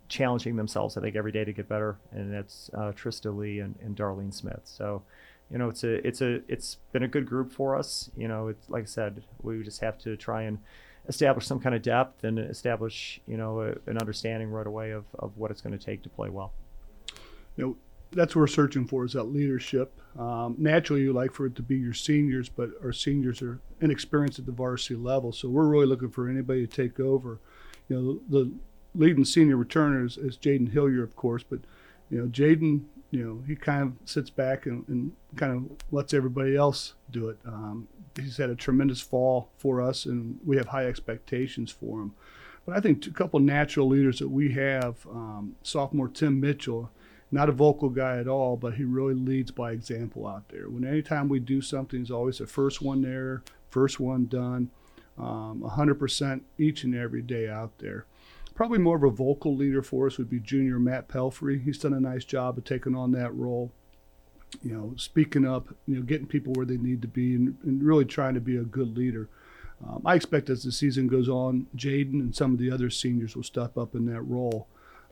[0.08, 3.76] challenging themselves, I think, every day to get better, and that's uh, Trista Lee and,
[3.82, 4.62] and Darlene Smith.
[4.64, 5.04] So,
[5.52, 8.10] you know, it's a it's a it's been a good group for us.
[8.16, 10.60] You know, it's like I said, we just have to try and
[11.10, 15.06] establish some kind of depth and establish, you know, a, an understanding right away of,
[15.18, 16.54] of what it's going to take to play well.
[17.58, 17.78] You know,
[18.12, 20.00] that's what we're searching for is that leadership.
[20.18, 24.40] Um, naturally, you like for it to be your seniors, but our seniors are inexperienced
[24.40, 27.40] at the varsity level, so we're really looking for anybody to take over.
[27.88, 28.52] You know, the
[28.96, 31.60] leading senior returner is, is Jaden Hillier, of course, but
[32.10, 36.14] you know, Jaden, you know, he kind of sits back and, and kind of lets
[36.14, 37.38] everybody else do it.
[37.46, 37.88] Um,
[38.20, 42.14] he's had a tremendous fall for us, and we have high expectations for him.
[42.66, 46.92] But I think a couple natural leaders that we have, um, sophomore Tim Mitchell,
[47.32, 50.70] not a vocal guy at all, but he really leads by example out there.
[50.70, 54.70] When anytime we do something, he's always the first one there, first one done,
[55.18, 58.06] um, 100% each and every day out there.
[58.60, 61.64] Probably more of a vocal leader for us would be junior Matt Pelfrey.
[61.64, 63.72] He's done a nice job of taking on that role
[64.62, 67.84] you know, speaking up, you know, getting people where they need to be, and, and
[67.84, 69.30] really trying to be a good leader.
[69.88, 73.36] Um, I expect as the season goes on, Jaden and some of the other seniors
[73.36, 74.68] will step up in that role.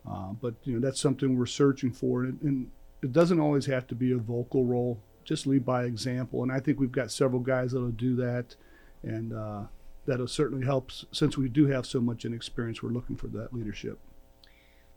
[0.06, 3.86] Uh, but you know, that's something we're searching for, and, and, it doesn't always have
[3.86, 4.98] to be a vocal role.
[5.22, 8.56] Just lead by example, and I think we've got several guys that'll do that,
[9.04, 9.62] and uh,
[10.08, 10.90] that'll certainly help.
[11.12, 13.98] Since we do have so much inexperience, we're looking for that leadership.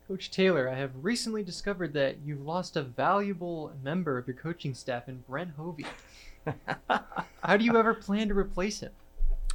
[0.08, 4.74] Coach Taylor, I have recently discovered that you've lost a valuable member of your coaching
[4.74, 5.86] staff in Brent Hovey.
[7.44, 8.92] How do you ever plan to replace him?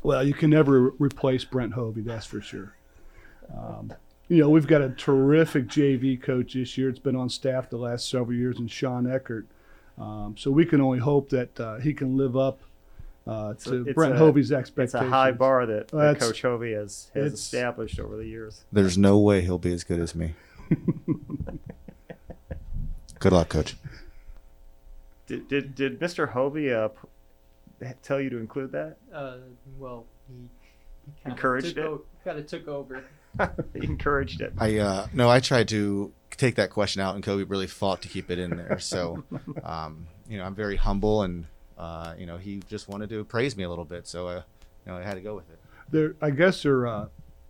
[0.02, 2.74] Well, you can never replace Brent Hovey, that's for sure.
[3.52, 3.92] Um,
[4.28, 6.88] you know, we've got a terrific JV coach this year.
[6.90, 9.46] It's been on staff the last several years, and Sean Eckert.
[9.98, 12.60] Um, so we can only hope that uh, he can live up
[13.26, 14.94] uh, to Brent a, Hovey's expectations.
[14.94, 18.64] It's a high bar that, that Coach Hovey has, has established over the years.
[18.70, 20.34] There's no way he'll be as good as me.
[23.18, 23.76] Good luck, coach.
[25.26, 26.28] Did did, did Mr.
[26.28, 26.90] Hovey uh,
[28.02, 28.98] tell you to include that?
[29.12, 29.38] Uh,
[29.78, 30.34] well, he,
[31.24, 31.84] he encouraged it.
[31.84, 33.04] O- kind of took over.
[33.74, 34.52] he encouraged it.
[34.58, 38.08] I uh, no, I tried to take that question out, and Kobe really fought to
[38.08, 38.78] keep it in there.
[38.78, 39.24] So,
[39.64, 41.46] um, you know, I'm very humble, and
[41.78, 44.42] uh, you know, he just wanted to praise me a little bit, so uh,
[44.84, 45.58] you know, I had to go with it.
[45.90, 47.06] There, I guess there uh,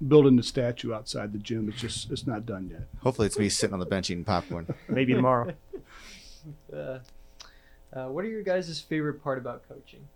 [0.06, 1.68] building the statue outside the gym.
[1.68, 2.82] It's just it's not done yet.
[3.02, 4.72] Hopefully, it's me sitting on the bench eating popcorn.
[4.88, 5.52] Maybe tomorrow.
[6.72, 7.00] Uh,
[7.92, 10.06] uh, what are your guys' favorite part about coaching?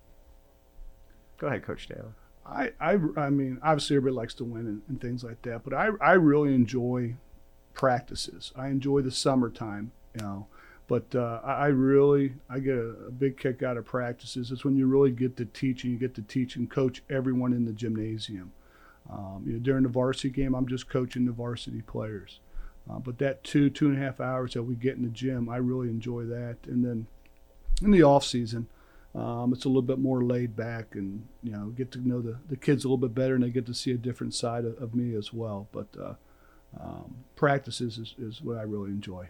[1.39, 2.15] Go ahead, Coach Taylor.
[2.47, 5.75] I, I, I mean, obviously everybody likes to win and, and things like that, but
[5.75, 7.17] I, I really enjoy
[7.75, 8.53] practices.
[8.57, 10.47] I enjoy the summertime, you know.
[10.91, 14.51] But uh, I, really, I get a, a, big kick out of practices.
[14.51, 17.53] It's when you really get to teach and you get to teach and coach everyone
[17.53, 18.51] in the gymnasium.
[19.09, 22.41] Um, you know, during the varsity game, I'm just coaching the varsity players.
[22.91, 25.49] Uh, but that two, two and a half hours that we get in the gym,
[25.49, 26.57] I really enjoy that.
[26.67, 27.07] And then
[27.83, 28.67] in the off season,
[29.15, 32.39] um, it's a little bit more laid back and, you know, get to know the,
[32.49, 34.77] the kids a little bit better and they get to see a different side of,
[34.83, 35.69] of me as well.
[35.71, 36.15] But uh,
[36.81, 39.29] um, practices is, is what I really enjoy.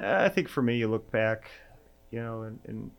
[0.00, 1.50] I think for me, you look back,
[2.10, 2.90] you know, and, and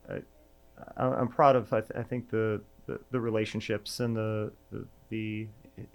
[0.98, 4.86] I, I'm proud of, I, th- I think the, the, the, relationships and the, the
[5.10, 5.48] the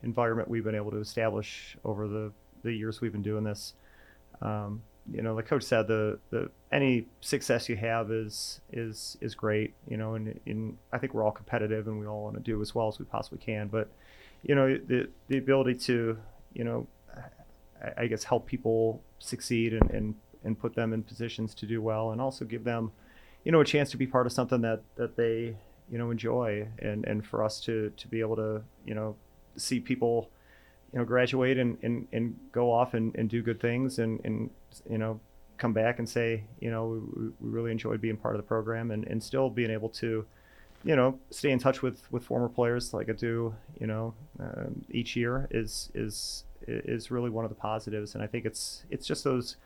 [0.03, 3.75] environment we've been able to establish over the, the years we've been doing this.
[4.43, 9.35] Um, you know, like Coach said, the, the any success you have is is is
[9.35, 9.75] great.
[9.87, 12.61] You know, and, and I think we're all competitive and we all want to do
[12.63, 13.69] as well as we possibly can.
[13.69, 13.89] But
[14.43, 16.19] you know, the the ability to
[16.55, 16.87] you know
[17.83, 20.15] I, I guess help people succeed and, and
[20.45, 22.93] and put them in positions to do well, and also give them,
[23.45, 25.57] you know, a chance to be part of something that that they
[25.91, 29.17] you know enjoy, and and for us to to be able to you know
[29.57, 30.31] see people
[30.93, 34.51] you know graduate and and, and go off and, and do good things and and
[34.91, 35.21] you know
[35.57, 38.91] come back and say you know we, we really enjoyed being part of the program
[38.91, 40.25] and, and still being able to
[40.83, 44.85] you know stay in touch with with former players like I do you know um,
[44.91, 48.15] each year is is is really one of the positives.
[48.15, 49.57] And I think it's it's just those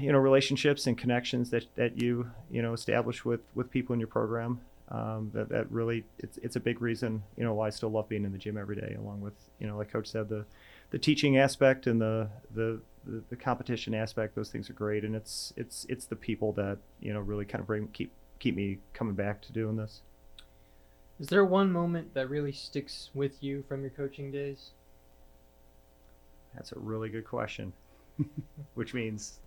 [0.00, 4.00] you know relationships and connections that that you you know establish with with people in
[4.00, 4.60] your program.
[4.88, 8.10] Um, that that really it's it's a big reason you know why I still love
[8.10, 10.44] being in the gym every day along with you know like coach said the
[10.90, 15.04] the teaching aspect and the the the, the competition aspect those things are great.
[15.04, 18.54] And it's it's it's the people that you know really kind of bring keep keep
[18.54, 20.02] me coming back to doing this.
[21.18, 24.72] Is there one moment that really sticks with you from your coaching days?
[26.54, 27.72] that's a really good question
[28.74, 29.40] which means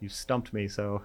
[0.00, 1.02] you stumped me so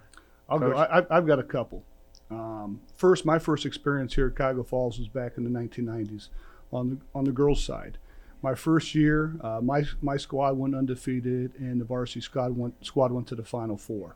[0.49, 0.71] I'll go.
[0.71, 0.89] Coach?
[0.91, 1.83] I, I- I've got a couple.
[2.31, 6.29] Um, first, my first experience here at Cuyahoga Falls was back in the 1990s
[6.71, 7.97] on the on the girls' side.
[8.41, 13.11] My first year, uh, my my squad went undefeated, and the varsity squad went squad
[13.11, 14.15] went to the Final Four.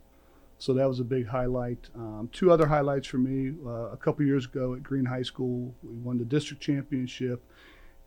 [0.57, 1.89] So that was a big highlight.
[1.95, 5.73] Um, two other highlights for me: uh, a couple years ago at Green High School,
[5.83, 7.41] we won the district championship,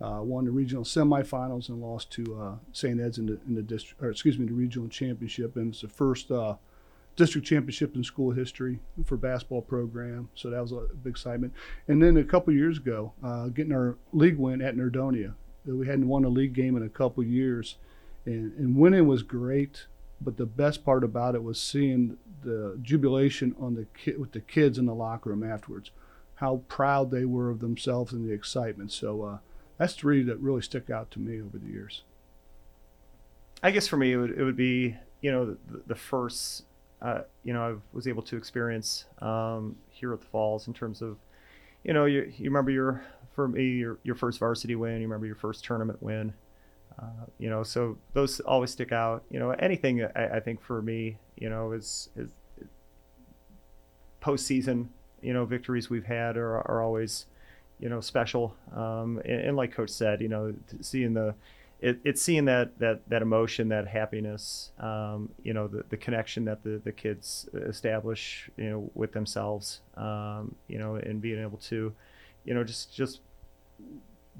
[0.02, 3.00] uh, won the regional semifinals, and lost to uh, St.
[3.00, 5.56] Ed's in the in the district, or excuse me, the regional championship.
[5.56, 6.56] And it's the first uh,
[7.16, 10.28] district championship in school history for basketball program.
[10.34, 11.52] So that was a big excitement.
[11.88, 15.34] And then a couple years ago, uh, getting our league win at Nordonia.
[15.64, 17.76] We hadn't won a league game in a couple years,
[18.24, 19.86] and, and winning was great.
[20.20, 24.40] But the best part about it was seeing the jubilation on the kid with the
[24.40, 25.90] kids in the locker room afterwards,
[26.36, 28.92] how proud they were of themselves and the excitement.
[28.92, 29.38] So uh,
[29.83, 32.03] that's three that really stick out to me over the years.
[33.64, 36.66] I guess for me, it would, it would be, you know, the, the first,
[37.01, 41.03] uh, you know, I was able to experience um, here at the Falls in terms
[41.03, 41.16] of,
[41.83, 45.27] you know, you, you remember your, for me, your, your first varsity win, you remember
[45.27, 46.33] your first tournament win,
[47.01, 49.25] uh, you know, so those always stick out.
[49.31, 52.31] You know, anything I, I think for me, you know, is, is
[54.21, 54.90] postseason,
[55.23, 57.27] you know, victories we've had are, are always,
[57.83, 58.55] you know, special.
[58.75, 61.35] Um, and, and like Coach said, you know, seeing the,
[61.81, 66.45] it, it's seeing that that that emotion, that happiness, um, you know, the, the connection
[66.45, 71.59] that the, the kids establish, you know, with themselves, um, you know, and being able
[71.59, 71.92] to,
[72.45, 73.21] you know, just just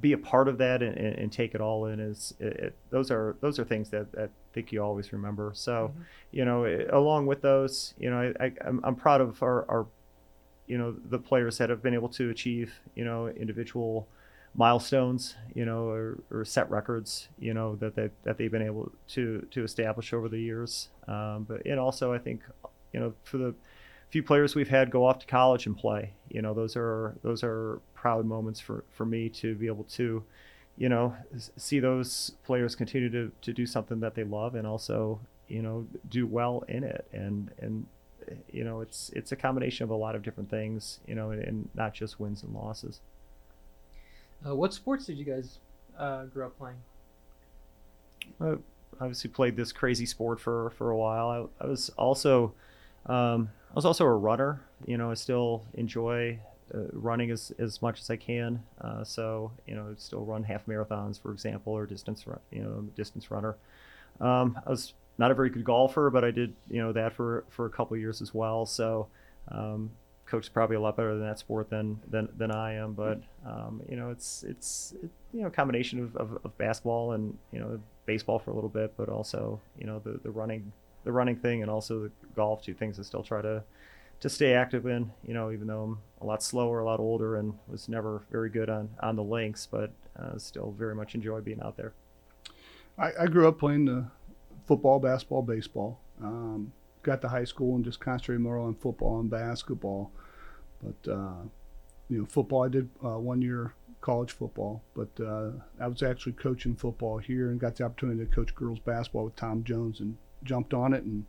[0.01, 2.77] be a part of that and, and, and take it all in is it, it,
[2.91, 5.51] those are those are things that, that I think you always remember.
[5.55, 5.93] So,
[6.31, 9.69] you know, it- along with those, you know, I, I I'm, I'm proud of our,
[9.69, 9.87] our
[10.73, 14.09] you know the players that have been able to achieve you know individual
[14.55, 18.91] milestones you know or, or set records you know that they, that they've been able
[19.09, 20.89] to to establish over the years.
[21.09, 22.41] Um, but and also I think
[22.95, 23.55] you know for the
[24.09, 27.43] few players we've had go off to college and play you know those are those
[27.45, 30.23] are proud moments for for me to be able to
[30.79, 31.15] you know
[31.57, 35.21] see those players continue to to do something that they love and also
[35.53, 37.07] you know do well in it.
[37.13, 37.87] And and
[38.51, 41.43] you know it's it's a combination of a lot of different things you know and,
[41.43, 43.01] and not just wins and losses.
[44.47, 45.59] Uh, what sports did you guys
[45.99, 46.77] uh, grow up playing?
[48.41, 48.57] I
[49.01, 51.51] obviously played this crazy sport for for a while.
[51.61, 52.53] I, I was also
[53.07, 56.39] um, i was also a runner you know i still enjoy
[56.73, 58.63] uh, running as, as much as i can.
[58.81, 62.85] Uh, so you know still run half marathons for example or distance run you know
[62.97, 63.57] distance runner.
[64.21, 67.45] Um, i was not a very good golfer but i did you know that for
[67.49, 69.07] for a couple years as well so
[69.49, 69.91] um,
[70.33, 72.95] coach is probably a lot better than that sport than than, than I am.
[72.95, 77.13] But um, you know, it's it's it, you know a combination of, of, of basketball
[77.13, 80.73] and you know baseball for a little bit, but also you know the, the running
[81.05, 82.63] the running thing and also the golf.
[82.63, 83.63] Two things I still try to
[84.21, 85.13] to stay active in.
[85.27, 88.49] You know, even though I'm a lot slower, a lot older, and was never very
[88.49, 91.93] good on on the links, but uh, still very much enjoy being out there.
[92.99, 94.07] I, I grew up playing the
[94.67, 96.01] football, basketball, baseball.
[96.23, 100.13] Um, got to high school and just concentrated more on football and basketball.
[100.83, 101.43] But uh,
[102.09, 105.51] you know, football I did uh, one year college football, but uh,
[105.81, 109.37] I was actually coaching football here and got the opportunity to coach girls basketball with
[109.37, 111.25] Tom Jones and jumped on it and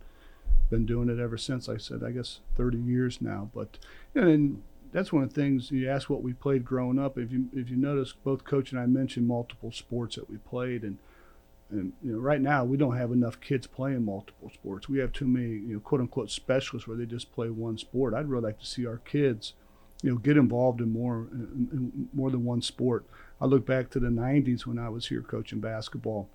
[0.70, 1.70] been doing it ever since.
[1.70, 3.50] I said I guess 30 years now.
[3.54, 3.78] But
[4.16, 7.18] and then that's one of the things you ask what we played growing up.
[7.18, 10.84] If you if you notice, both coach and I mentioned multiple sports that we played
[10.84, 10.98] and
[11.70, 14.88] and you know, right now we don't have enough kids playing multiple sports.
[14.90, 18.14] We have too many, you know, quote unquote specialists where they just play one sport.
[18.14, 19.54] I'd really like to see our kids,
[20.02, 23.06] you know, get involved in more in, in more than one sport.
[23.42, 26.30] I look back to the '90s when I was here coaching basketball.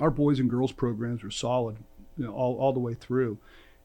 [0.00, 1.76] our boys and girls programs were solid,
[2.16, 3.38] you know, all, all the way through.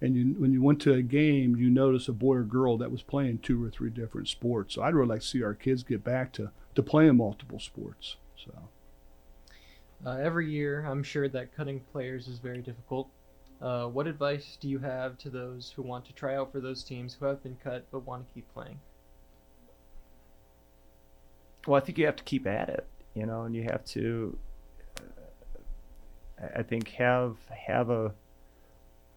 [0.04, 2.92] And you, when you went to a game, you notice a boy or girl that
[2.92, 4.74] was playing two or three different sports.
[4.74, 8.16] So I'd really like to see our kids get back to, to playing multiple sports.
[8.36, 8.52] So
[10.06, 13.10] Uh, every year, I'm sure that cutting players is very difficult.
[13.62, 16.84] Uh, what advice do you have to those who want to try out for those
[16.84, 18.80] teams who have been cut but want to keep playing?
[21.68, 24.36] Well, I think you have to keep at it, you know, and you have to,
[24.98, 28.12] uh, I think, have have a,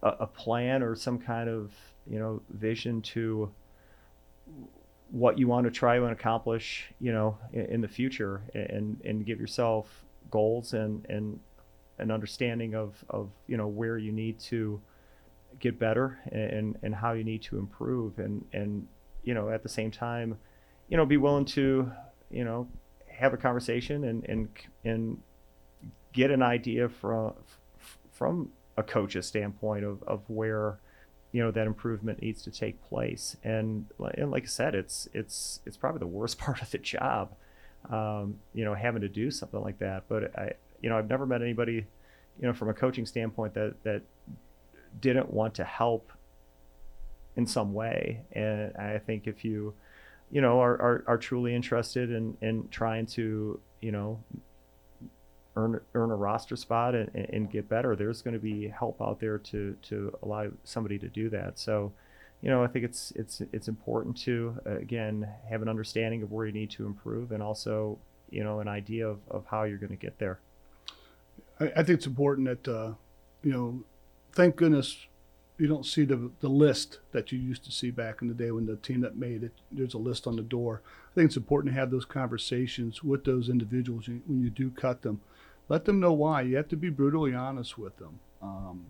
[0.03, 1.73] a plan or some kind of
[2.07, 3.51] you know vision to
[5.11, 9.25] what you want to try and accomplish, you know, in, in the future, and and
[9.25, 10.04] give yourself
[10.35, 11.39] goals and and
[11.99, 14.81] an understanding of of you know where you need to
[15.61, 18.19] get better and and how you need to improve.
[18.19, 18.89] And and
[19.23, 20.37] you know at the same time
[20.89, 21.91] you know be willing to
[22.31, 22.69] you know
[23.09, 24.49] have a conversation and and
[24.85, 25.23] and
[26.13, 27.35] get an idea from
[28.13, 30.79] from a coach's standpoint of, of where
[31.33, 33.37] you know that improvement needs to take place.
[33.45, 33.87] And,
[34.19, 37.35] and like i said it's it's it's probably the worst part of the job
[37.91, 40.05] um, you know having to do something like that.
[40.09, 41.87] But i you know i've never met anybody
[42.41, 44.03] you know from a coaching standpoint that that
[45.01, 46.13] didn't want to help
[47.37, 48.23] in some way.
[48.33, 49.75] And i think if you
[50.31, 54.23] you know are, are, are truly interested in, in trying to you know
[55.57, 59.21] earn earn a roster spot and, and get better there's going to be help out
[59.21, 61.59] there to to allow somebody to do that.
[61.59, 61.93] So
[62.45, 66.31] you know i think it's it's it's important to uh, again have an understanding of
[66.31, 67.99] where you need to improve and also
[68.31, 70.39] you know an idea of, of how you're going to get there
[71.59, 72.93] I, I think it's important that uh,
[73.45, 73.85] you know,
[74.33, 75.07] thank goodness
[75.59, 78.51] you don't see the the list that you used to see back in the day
[78.51, 79.53] when the team that made it.
[79.71, 80.83] There's a list on the door.
[81.13, 85.03] I think it's important to have those conversations with those individuals when you do cut
[85.03, 85.21] them.
[85.69, 86.43] Let them know why.
[86.43, 88.87] You have to be brutally honest with them, um,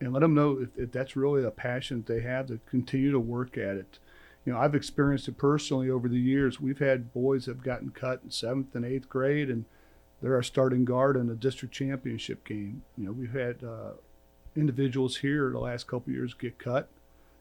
[0.00, 3.12] and let them know if, if that's really a passion that they have to continue
[3.12, 3.98] to work at it.
[4.44, 6.60] You know, I've experienced it personally over the years.
[6.60, 9.64] We've had boys that have gotten cut in seventh and eighth grade, and
[10.20, 12.82] they're our starting guard in a district championship game.
[12.96, 13.92] You know, we've had uh,
[14.54, 16.88] individuals here the last couple years get cut,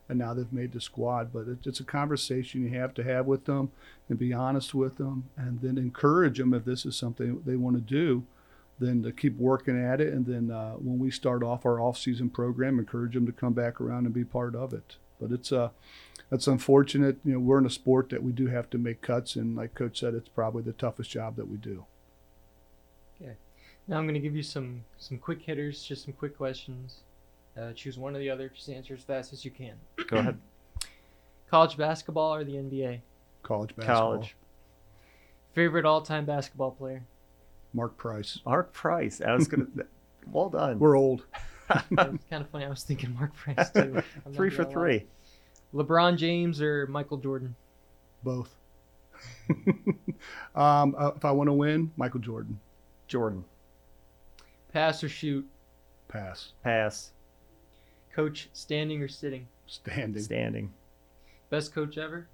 [0.07, 1.33] and now they've made the squad.
[1.33, 3.71] But it's a conversation you have to have with them
[4.07, 7.75] and be honest with them, and then encourage them if this is something they want
[7.75, 8.25] to do.
[8.80, 12.32] Then to keep working at it, and then uh, when we start off our off-season
[12.32, 14.97] program, encourage them to come back around and be part of it.
[15.21, 15.69] But it's uh,
[16.30, 17.17] that's unfortunate.
[17.24, 19.76] You know, we're in a sport that we do have to make cuts, and like
[19.76, 21.86] Coach said, it's probably the toughest job that we do.
[23.21, 23.36] Okay.
[23.88, 27.01] Now I'm going to give you some some quick hitters, just some quick questions.
[27.55, 28.49] Uh, choose one or the other.
[28.49, 29.76] Just answer as fast as you can.
[30.07, 30.39] go ahead
[31.53, 33.01] College basketball or the NBA?
[33.43, 34.13] College basketball.
[34.13, 34.36] college
[35.53, 37.03] Favorite all-time basketball player?
[37.74, 38.39] Mark Price.
[38.45, 39.67] mark price i was gonna
[40.32, 41.26] well done We're old.
[41.69, 41.86] it's
[42.30, 42.65] kind of funny.
[42.65, 44.03] I was thinking Mark Price too.
[44.34, 44.74] Three for gonna lie.
[44.74, 45.05] three
[45.74, 47.55] LeBron James or Michael Jordan?
[48.21, 48.53] Both.
[50.55, 52.59] um, uh, if I want to win, Michael Jordan.
[53.07, 53.45] jordan
[54.71, 55.47] Pass or shoot?
[56.07, 56.51] Pass.
[56.63, 57.11] pass
[58.13, 59.47] Coach standing or sitting?
[59.65, 60.21] Standing.
[60.21, 60.74] standing
[61.49, 62.28] Best coach ever?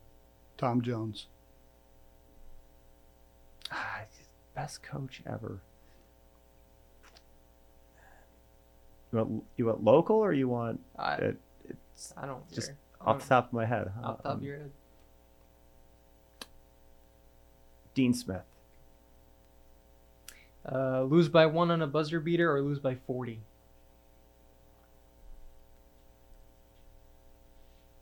[0.58, 1.28] Tom Jones.
[4.60, 5.62] Best coach ever.
[9.14, 11.38] You want, you want local or you want I it,
[11.70, 12.78] it's I don't just care.
[12.99, 13.89] off the top of my head?
[14.03, 14.72] Off the top Um, of your head.
[17.93, 18.41] Dean Smith.
[20.70, 23.39] Uh, lose by one on a buzzer beater or lose by 40?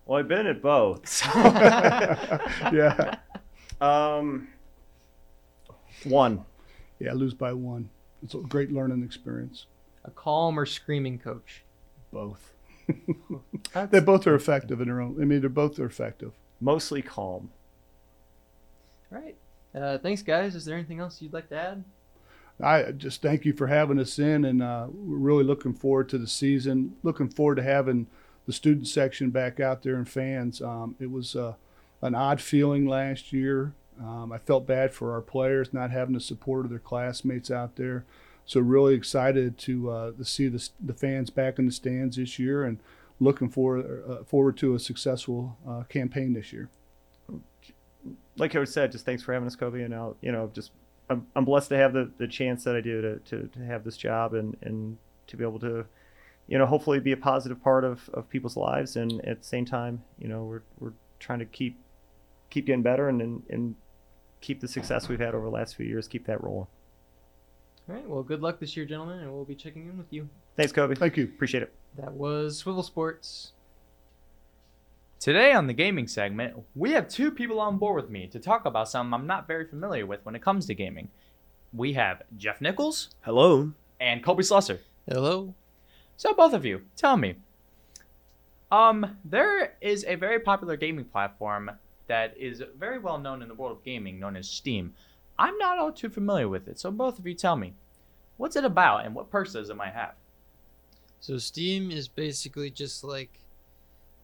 [0.07, 1.07] Well, I've been at both.
[1.07, 1.27] so-
[2.73, 3.15] yeah.
[3.79, 4.47] um,
[6.03, 6.45] one.
[6.99, 7.89] Yeah, lose by one.
[8.23, 9.67] It's a great learning experience.
[10.05, 11.63] A calm or screaming coach?
[12.11, 12.53] Both.
[13.91, 15.17] they both are effective in their own.
[15.21, 16.31] I mean, they're both are effective.
[16.59, 17.51] Mostly calm.
[19.11, 19.35] All right.
[19.75, 20.55] Uh, thanks, guys.
[20.55, 21.83] Is there anything else you'd like to add?
[22.59, 26.17] I just thank you for having us in, and uh, we're really looking forward to
[26.17, 26.95] the season.
[27.03, 28.07] Looking forward to having
[28.47, 30.61] the student section back out there and fans.
[30.61, 31.53] Um, it was uh,
[32.01, 33.73] an odd feeling last year.
[33.99, 37.75] Um, I felt bad for our players not having the support of their classmates out
[37.75, 38.05] there.
[38.45, 42.39] So really excited to uh, to see the, the fans back in the stands this
[42.39, 42.79] year, and
[43.19, 46.69] looking for uh, forward to a successful uh, campaign this year.
[48.37, 49.81] Like Coach said, just thanks for having us, Kobe.
[49.81, 50.71] And I'll, you know, just
[51.09, 53.83] I'm, I'm blessed to have the, the chance that I do to, to, to have
[53.83, 55.85] this job and, and to be able to,
[56.47, 58.95] you know, hopefully be a positive part of, of people's lives.
[58.95, 61.77] And at the same time, you know, we're, we're trying to keep
[62.49, 63.75] keep getting better and, and, and
[64.41, 66.67] keep the success we've had over the last few years, keep that rolling.
[67.89, 68.07] All right.
[68.07, 70.27] Well, good luck this year, gentlemen, and we'll be checking in with you.
[70.55, 70.95] Thanks, Kobe.
[70.95, 71.23] Thank you.
[71.23, 71.73] Appreciate it.
[71.97, 73.53] That was Swivel Sports.
[75.19, 78.65] Today on the gaming segment, we have two people on board with me to talk
[78.65, 81.09] about something I'm not very familiar with when it comes to gaming.
[81.73, 83.71] We have Jeff Nichols Hello.
[83.99, 84.79] and Colby Slusser.
[85.09, 85.53] Hello.
[86.17, 87.35] So both of you, tell me.
[88.71, 91.71] Um, there is a very popular gaming platform
[92.07, 94.93] that is very well known in the world of gaming, known as Steam.
[95.37, 97.73] I'm not all too familiar with it, so both of you tell me,
[98.37, 100.15] what's it about and what perks it might have?
[101.19, 103.39] So Steam is basically just like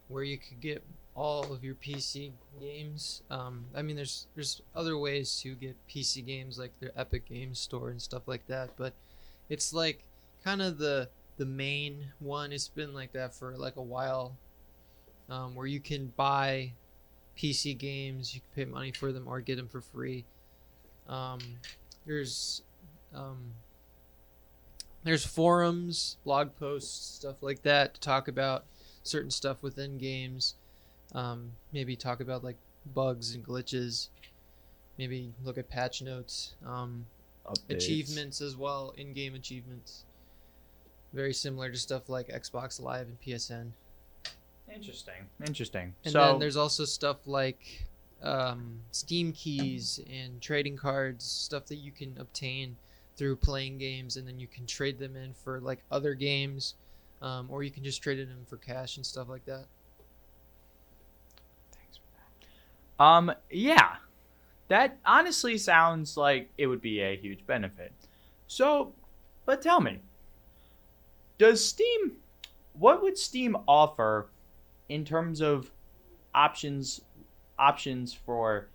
[0.07, 0.83] where you could get
[1.15, 3.21] all of your PC games.
[3.29, 7.59] Um, I mean, there's there's other ways to get PC games like their Epic Games
[7.59, 8.93] Store and stuff like that, but
[9.49, 10.03] it's like
[10.43, 12.51] kind of the the main one.
[12.51, 14.35] It's been like that for like a while,
[15.29, 16.73] um, where you can buy
[17.37, 20.25] PC games, you can pay money for them or get them for free.
[21.07, 21.39] Um,
[22.05, 22.61] there's
[23.13, 23.53] um,
[25.03, 28.65] there's forums, blog posts, stuff like that to talk about
[29.03, 30.55] certain stuff within games.
[31.13, 32.57] Um, maybe talk about like
[32.93, 34.09] bugs and glitches.
[34.97, 36.53] Maybe look at patch notes.
[36.65, 37.05] Um,
[37.69, 40.05] achievements as well, in-game achievements.
[41.13, 43.71] Very similar to stuff like Xbox Live and PSN.
[44.71, 45.27] Interesting.
[45.45, 45.93] Interesting.
[46.03, 47.85] And so then there's also stuff like
[48.21, 52.75] um, Steam keys and trading cards, stuff that you can obtain
[53.15, 56.75] through playing games, and then you can trade them in for like other games,
[57.21, 59.65] um, or you can just trade it in for cash and stuff like that.
[61.71, 62.03] Thanks for
[62.97, 63.03] that.
[63.03, 63.97] Um, yeah.
[64.69, 67.91] That honestly sounds like it would be a huge benefit.
[68.47, 68.93] So,
[69.45, 69.99] but tell me,
[71.37, 72.13] does Steam,
[72.73, 74.29] what would Steam offer
[74.93, 75.71] in terms of
[76.35, 77.01] options,
[77.57, 78.67] options for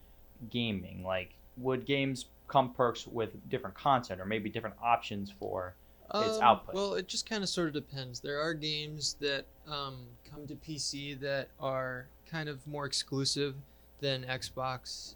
[0.51, 1.05] gaming?
[1.05, 5.75] Like, would games come perks with different content or maybe different options for
[6.15, 6.75] its Um, output?
[6.75, 8.19] Well, it just kind of sort of depends.
[8.21, 13.55] There are games that um, come to PC that are kind of more exclusive
[14.01, 15.15] than Xbox,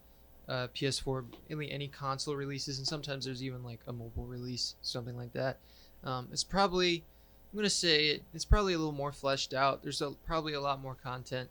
[0.49, 5.17] uh, PS4, really any console releases, and sometimes there's even like a mobile release, something
[5.17, 5.59] like that.
[6.05, 7.05] Um, it's probably,
[7.53, 9.83] I'm gonna say it, it's probably a little more fleshed out.
[9.83, 11.51] There's a, probably a lot more content.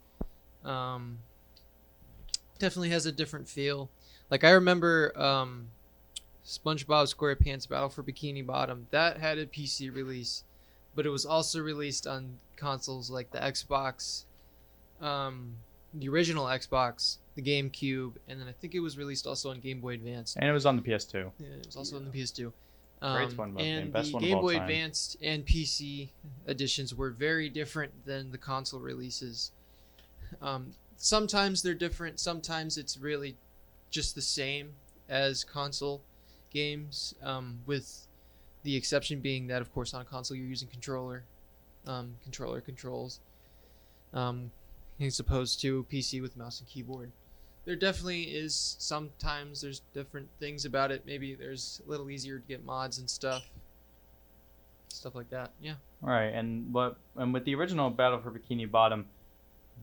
[0.66, 1.20] Um,
[2.58, 3.90] definitely has a different feel.
[4.32, 5.68] Like I remember um,
[6.46, 8.88] SpongeBob SquarePants Battle for Bikini Bottom.
[8.92, 10.44] That had a PC release,
[10.96, 14.24] but it was also released on consoles like the Xbox,
[15.02, 15.56] um,
[15.94, 19.82] the original Xbox, the GameCube, and then I think it was released also on Game
[19.82, 20.36] Boy Advance.
[20.36, 21.32] and it was on the PS2.
[21.40, 22.52] Yeah, it was also on the PS2.
[23.02, 24.62] Great Um, and best the one of Game Boy time.
[24.64, 26.10] Advanced and PC
[26.48, 29.52] editions were very different than the console releases.
[30.40, 32.20] Um, sometimes they're different.
[32.20, 33.38] Sometimes it's really
[33.90, 34.74] just the same
[35.10, 36.04] as console
[36.52, 38.08] games, um, with
[38.64, 41.24] the exception being that, of course, on a console you're using controller,
[41.88, 43.20] um, controller controls,
[44.14, 44.52] um,
[45.00, 47.12] as opposed to PC with mouse and keyboard
[47.66, 52.48] there definitely is sometimes there's different things about it maybe there's a little easier to
[52.48, 53.50] get mods and stuff
[54.90, 59.06] stuff like that yeah Right, and what and with the original Battle for Bikini Bottom,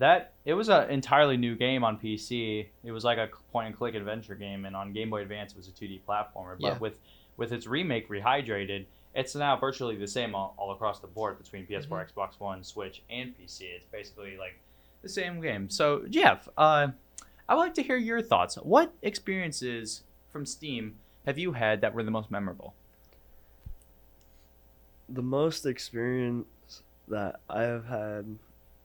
[0.01, 2.67] that it was an entirely new game on PC.
[2.83, 5.57] It was like a point and click adventure game, and on Game Boy Advance it
[5.59, 6.57] was a 2D platformer.
[6.61, 6.79] But Yeah.
[6.79, 6.99] with
[7.37, 11.69] with its remake, Rehydrated, it's now virtually the same all, all across the board between
[11.69, 13.61] PS4, Xbox One, Switch, and PC.
[13.77, 14.59] It's basically like
[15.03, 15.71] the same game.
[15.71, 16.89] So Jeff, uh,
[17.49, 18.57] I would like to hear your thoughts.
[18.57, 22.75] What experiences from Steam have you had that were the most memorable?
[25.09, 28.37] The most experience that I have had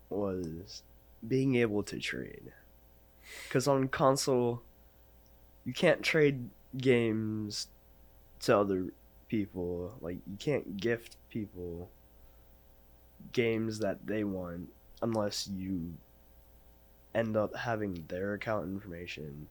[0.09, 0.83] was
[1.27, 2.53] being able to trade.
[3.47, 4.61] Because on console,
[5.65, 7.67] you can't trade games
[8.41, 8.93] to other
[9.27, 9.93] people.
[10.01, 11.89] Like, you can't gift people
[13.31, 14.69] games that they want
[15.01, 15.93] unless you
[17.15, 19.47] end up having their account information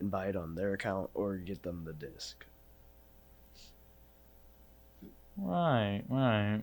[0.00, 2.44] and buy it on their account or get them the disc.
[5.36, 6.62] Right, right.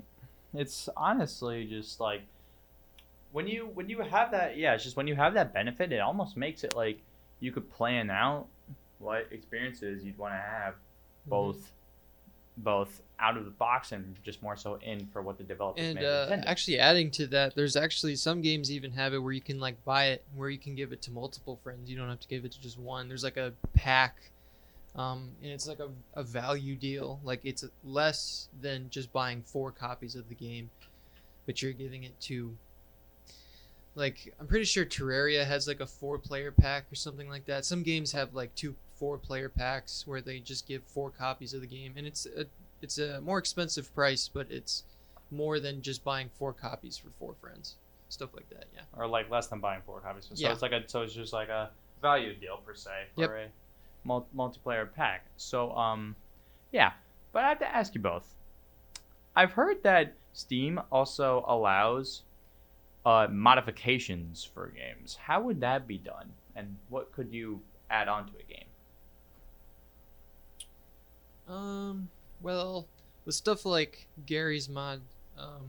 [0.54, 2.22] It's honestly just like
[3.32, 6.00] when you when you have that yeah, it's just when you have that benefit, it
[6.00, 7.00] almost makes it like
[7.40, 8.48] you could plan out
[9.00, 11.30] what experiences you'd want to have mm-hmm.
[11.30, 11.72] both
[12.64, 16.04] both out of the box and just more so in for what the developers and
[16.04, 19.60] uh, actually adding to that there's actually some games even have it where you can
[19.60, 21.90] like buy it where you can give it to multiple friends.
[21.90, 23.08] You don't have to give it to just one.
[23.08, 24.18] There's like a pack
[24.96, 25.90] um, and it's like a,
[26.20, 27.20] a value deal.
[27.24, 30.70] Like it's less than just buying four copies of the game
[31.46, 32.56] but you're giving it to
[33.96, 37.66] like i'm pretty sure terraria has like a four player pack or something like that.
[37.66, 41.62] Some games have like two four player packs where they just give four copies of
[41.62, 42.46] the game and it's a
[42.84, 44.84] it's a more expensive price, but it's
[45.32, 47.78] more than just buying four copies for four friends,
[48.10, 48.66] stuff like that.
[48.76, 48.82] Yeah.
[48.96, 50.26] or like less than buying four copies.
[50.26, 50.52] So Yeah.
[50.52, 53.30] it's like a so it's just like a value deal per se for Yep.
[53.32, 55.26] a mul- multiplayer pack.
[55.38, 56.16] So um,
[56.72, 56.92] yeah.
[57.34, 58.36] But I have to ask you both.
[59.36, 62.22] I've heard that Steam also allows
[63.06, 65.16] uh, modifications for games.
[65.16, 68.68] How would that be done, and what could you add on to a game?
[71.48, 72.10] Um.
[72.42, 72.88] Well,
[73.34, 75.02] stuff like Garry's Mod,
[75.38, 75.68] um,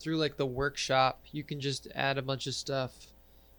[0.00, 2.92] through like the workshop, you can just add a bunch of stuff,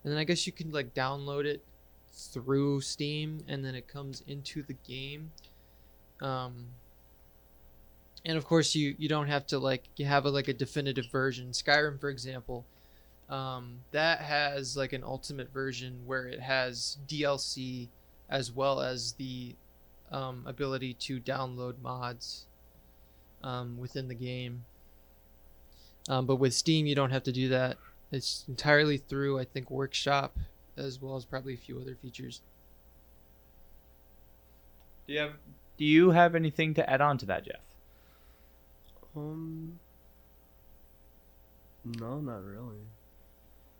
[0.03, 1.63] and then I guess you can like download it
[2.11, 5.31] through Steam, and then it comes into the game.
[6.21, 6.67] Um.
[8.27, 11.11] And of course, you you don't have to like you have a, like a definitive
[11.11, 11.51] version.
[11.51, 12.65] Skyrim, for example,
[13.29, 17.89] um, that has like an ultimate version where it has DLC
[18.29, 19.55] as well as the
[20.11, 22.45] um, ability to download mods
[23.45, 24.65] um, within the game.
[26.09, 27.77] Um, but with Steam, you don't have to do that.
[28.11, 30.35] It's entirely through, I think, Workshop,
[30.77, 32.41] as well as probably a few other features.
[35.07, 35.31] Do you have
[35.77, 37.61] Do you have anything to add on to that, Jeff?
[39.15, 39.79] Um,
[41.83, 42.81] no, not really.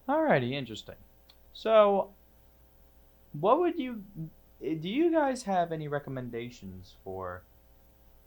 [0.07, 0.95] Alrighty, interesting.
[1.53, 2.09] So,
[3.39, 4.03] what would you
[4.61, 4.89] do?
[4.89, 7.43] You guys have any recommendations for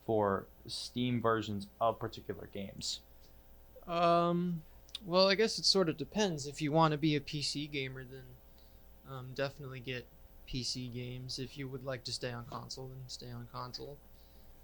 [0.06, 3.00] for Steam versions of particular games?
[3.86, 4.62] Um,
[5.06, 6.46] well, I guess it sort of depends.
[6.46, 8.24] If you want to be a PC gamer, then
[9.10, 10.06] um, definitely get
[10.48, 11.38] PC games.
[11.38, 13.96] If you would like to stay on console, then stay on console.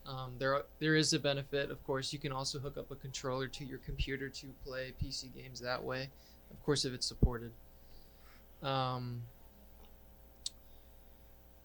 [0.07, 2.13] Um, there, are- there is a benefit, of course.
[2.13, 5.83] You can also hook up a controller to your computer to play PC games that
[5.83, 6.11] way.
[6.51, 7.53] Of course, if it's supported.
[8.63, 9.23] Um,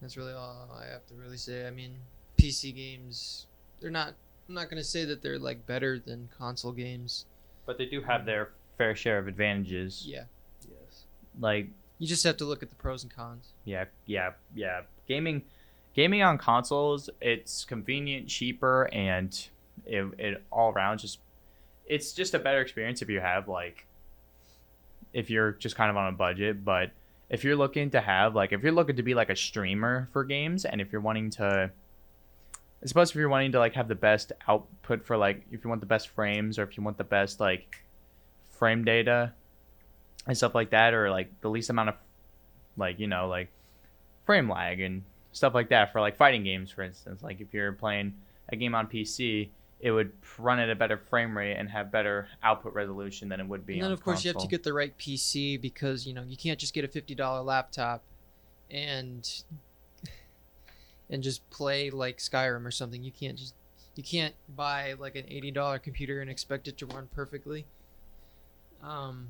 [0.01, 1.67] that's really all I have to really say.
[1.67, 1.95] I mean,
[2.37, 3.47] PC games,
[3.81, 4.13] they're not.
[4.49, 7.25] I'm not gonna say that they're like better than console games.
[7.67, 10.03] But they do have their fair share of advantages.
[10.07, 10.23] Yeah,
[10.67, 11.03] Yes.
[11.39, 11.67] Like,
[11.99, 13.49] you just have to look at the pros and cons.
[13.63, 14.81] yeah, yeah, yeah.
[15.07, 15.43] Gaming,
[15.93, 19.47] gaming on consoles, it's convenient, cheaper, and
[19.85, 21.19] it, it all around just,
[21.85, 23.85] it's just a better experience if you have like,
[25.13, 26.65] if you're just kind of on a budget.
[26.65, 26.91] But
[27.29, 30.23] if you're looking to have like, if you're looking to be like a streamer for
[30.23, 31.69] games, and if you're wanting to,
[32.81, 35.69] I suppose if you're wanting to like have the best output for like, if you
[35.69, 37.83] want the best frames or if you want the best like
[38.49, 39.33] frame data
[40.27, 41.95] and stuff like that, or like the least amount of
[42.77, 43.49] like you know like
[44.25, 47.21] frame lag and stuff like that for like fighting games for instance.
[47.21, 48.13] Like if you're playing
[48.51, 49.49] a game on pc
[49.79, 53.47] it would run at a better frame rate and have better output resolution than it
[53.47, 56.05] would be And then on of course you have to get the right PC because
[56.05, 58.03] you know you can't just get a fifty dollar laptop
[58.69, 59.43] and
[61.09, 63.03] and just play like Skyrim or something.
[63.03, 63.53] You can't just
[63.95, 67.65] you can't buy like an eighty dollar computer and expect it to run perfectly.
[68.81, 69.29] Um,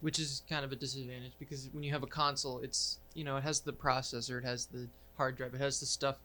[0.00, 3.36] which is kind of a disadvantage because when you have a console, it's you know
[3.36, 6.16] it has the processor, it has the hard drive, it has the stuff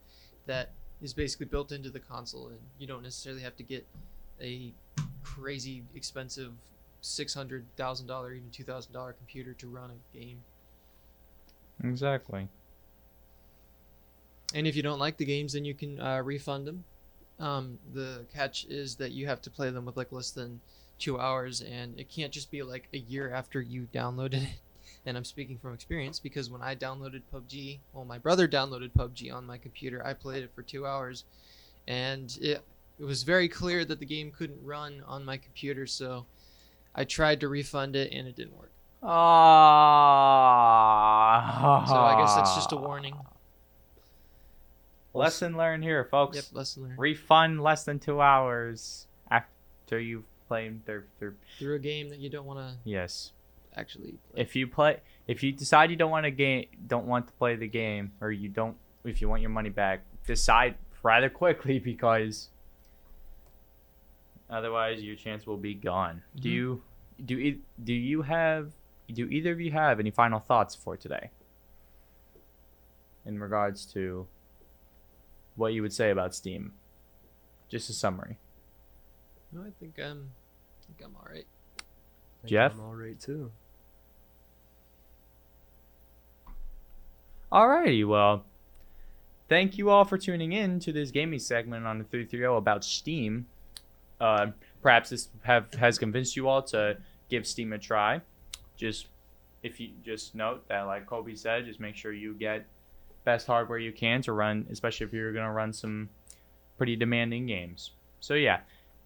[0.46, 0.70] that
[1.02, 3.86] is basically built into the console, and you don't necessarily have to get
[4.40, 4.72] a
[5.22, 6.52] crazy expensive
[7.02, 10.42] six hundred thousand dollar, even two thousand dollar computer to run a game.
[11.84, 12.48] exactly
[14.54, 16.84] And if you don't like the games, then you can uh, refund them.
[17.38, 20.60] Um, the catch is that you have to play them with like less than
[20.98, 24.58] two hours, and it can't just be like a year after you downloaded it.
[25.04, 29.32] And I'm speaking from experience because when I downloaded PUBG, well, my brother downloaded PUBG
[29.32, 30.04] on my computer.
[30.04, 31.22] I played it for two hours,
[31.86, 32.60] and it
[32.98, 35.86] it was very clear that the game couldn't run on my computer.
[35.86, 36.26] So
[36.94, 38.72] I tried to refund it, and it didn't work.
[39.02, 39.14] ah
[41.86, 43.14] So I guess that's just a warning.
[45.18, 46.98] Lesson learned here folks Yep, lesson learned.
[46.98, 52.30] refund less than two hours after you've played their, their Through a game that you
[52.30, 53.32] don't want to yes
[53.76, 54.42] actually play.
[54.42, 57.56] if you play if you decide you don't want to game don't want to play
[57.56, 62.48] the game or you don't if you want your money back decide rather quickly because
[64.48, 66.52] otherwise your chance will be gone do Mhm.
[66.52, 66.82] you
[67.24, 68.72] do e- do you have
[69.12, 71.30] do either of you have any final thoughts for today
[73.24, 74.26] in regards to
[75.56, 76.72] what you would say about steam
[77.68, 78.38] just a summary
[79.52, 81.46] No, I think I'm, I think I'm all right.
[82.42, 82.72] think Jeff?
[82.74, 83.50] I'm all right too.
[87.52, 88.44] Alrighty, well,
[89.48, 93.46] thank you all for tuning in to this gaming segment on the 330 about Steam.
[94.20, 94.48] Uh,
[94.82, 96.96] perhaps this have has convinced you all to
[97.28, 98.20] give Steam a try.
[98.76, 99.06] Just
[99.62, 102.66] if you just note that, like Kobe said, just make sure you get
[103.26, 106.08] best hardware you can to run, especially if you're gonna run some
[106.78, 107.90] pretty demanding games.
[108.20, 108.60] So yeah,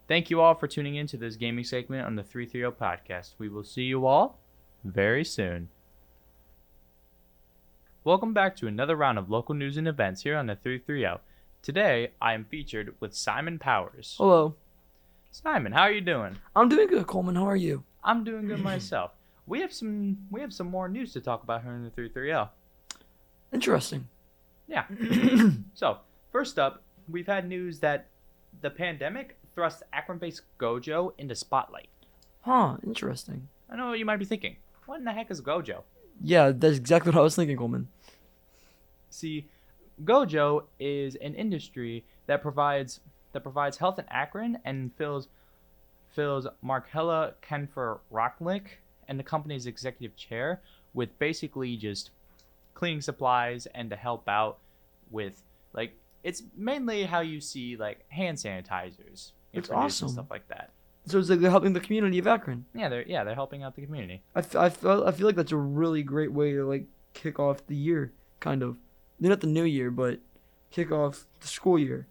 [0.06, 3.32] thank you all for tuning in to this gaming segment on the 330 podcast.
[3.38, 4.38] We will see you all
[4.84, 5.70] very soon.
[8.04, 11.22] Welcome back to another round of local news and events here on the 330.
[11.62, 14.16] Today, I am featured with Simon Powers.
[14.18, 14.54] Hello.
[15.30, 16.36] Simon, how are you doing?
[16.54, 17.36] I'm doing good, Coleman.
[17.36, 17.84] How are you?
[18.04, 19.12] I'm doing good myself.
[19.46, 22.50] We have some we have some more news to talk about here in the 330.
[23.52, 24.08] Interesting.
[24.68, 24.84] Yeah.
[25.74, 25.98] so,
[26.32, 28.06] first up, we've had news that
[28.60, 31.88] the pandemic thrust Akron-based Gojo into spotlight.
[32.42, 33.48] Huh, interesting.
[33.68, 34.56] I know what you might be thinking.
[34.86, 35.82] What in the heck is Gojo?
[36.22, 37.88] Yeah, that's exactly what I was thinking, Coleman.
[39.10, 39.46] See,
[40.04, 43.00] Gojo is an industry that provides
[43.32, 45.28] that provides health in Akron and fills
[46.08, 50.60] fills Marcella Kanfer Rolnick and the company's executive chair
[50.94, 52.10] with basically just
[52.80, 54.58] cleaning supplies and to help out
[55.10, 55.42] with
[55.74, 55.92] like
[56.24, 60.06] it's mainly how you see like hand sanitizers It's awesome.
[60.06, 60.70] and stuff like that.
[61.06, 62.64] So it's like they're helping the community of Akron.
[62.74, 64.22] Yeah, they're yeah they're helping out the community.
[64.34, 67.38] I, f- I, feel, I feel like that's a really great way to like kick
[67.38, 68.78] off the year, kind of.
[69.18, 70.18] Not the new year, but
[70.70, 72.06] kick off the school year.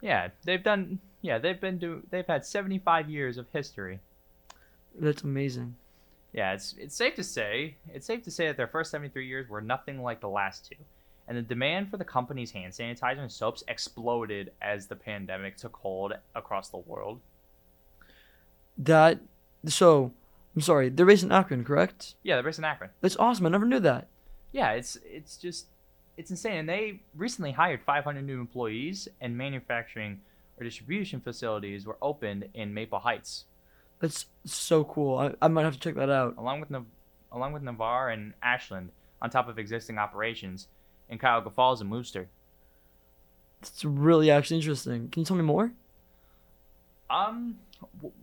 [0.00, 3.98] Yeah, they've done yeah they've been do they've had 75 years of history.
[4.98, 5.74] That's amazing.
[6.36, 9.48] Yeah, it's it's safe to say it's safe to say that their first 73 years
[9.48, 10.76] were nothing like the last two.
[11.26, 15.74] And the demand for the company's hand sanitizer and soaps exploded as the pandemic took
[15.74, 17.20] hold across the world.
[18.78, 19.20] That
[19.64, 20.12] so
[20.54, 22.14] I'm sorry, they're based in Akron, correct?
[22.22, 22.90] Yeah, they're based in Akron.
[23.00, 23.46] That's awesome.
[23.46, 24.06] I never knew that.
[24.52, 25.66] Yeah, it's it's just
[26.18, 26.58] it's insane.
[26.58, 30.20] And they recently hired 500 new employees, and manufacturing
[30.58, 33.44] or distribution facilities were opened in Maple Heights,
[34.06, 35.18] That's so cool.
[35.18, 36.36] I, I might have to check that out.
[36.38, 36.86] along with Nav-
[37.32, 38.90] along with Navarre and Ashland,
[39.20, 40.68] on top of existing operations
[41.08, 42.28] in Cuyahoga Falls and Wooster.
[43.62, 45.08] It's really actually interesting.
[45.08, 45.72] Can you tell me more?
[47.10, 47.58] Um,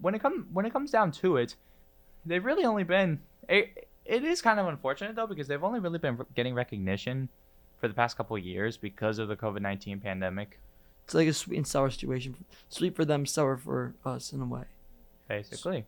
[0.02, 1.56] when it comes when it comes down to it,
[2.26, 3.20] they've really only been.
[3.50, 7.30] It, it is kind of unfortunate though because they've only really been getting recognition
[7.80, 10.60] for the past couple of years because of the COVID nineteen pandemic,
[11.06, 12.46] It's like a sweet and sour situation.
[12.70, 14.64] Sweet for them, sour for us in a way.
[15.38, 15.86] Basically.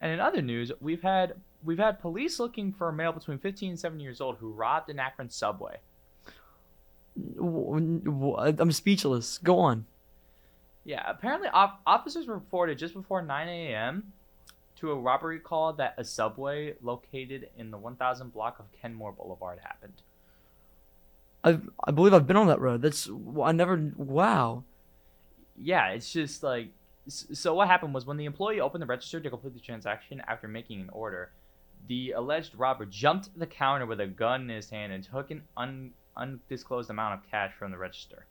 [0.00, 3.70] And in other news, we've had we've had police looking for a male between 15
[3.70, 5.78] and 7 years old who robbed an Akron subway.
[7.16, 9.38] I'm speechless.
[9.38, 9.86] Go on.
[10.84, 14.12] Yeah, apparently officers reported just before 9 a.m.
[14.76, 19.58] to a robbery call that a subway located in the 1000 block of Kenmore Boulevard
[19.62, 20.00] happened.
[21.44, 22.82] I I believe I've been on that road.
[22.82, 23.10] That's
[23.42, 23.92] I never.
[23.96, 24.64] Wow.
[25.60, 26.68] Yeah, it's just like
[27.08, 27.54] so.
[27.54, 30.80] What happened was when the employee opened the register to complete the transaction after making
[30.80, 31.30] an order,
[31.88, 35.42] the alleged robber jumped the counter with a gun in his hand and took an
[35.56, 38.26] un- undisclosed amount of cash from the register.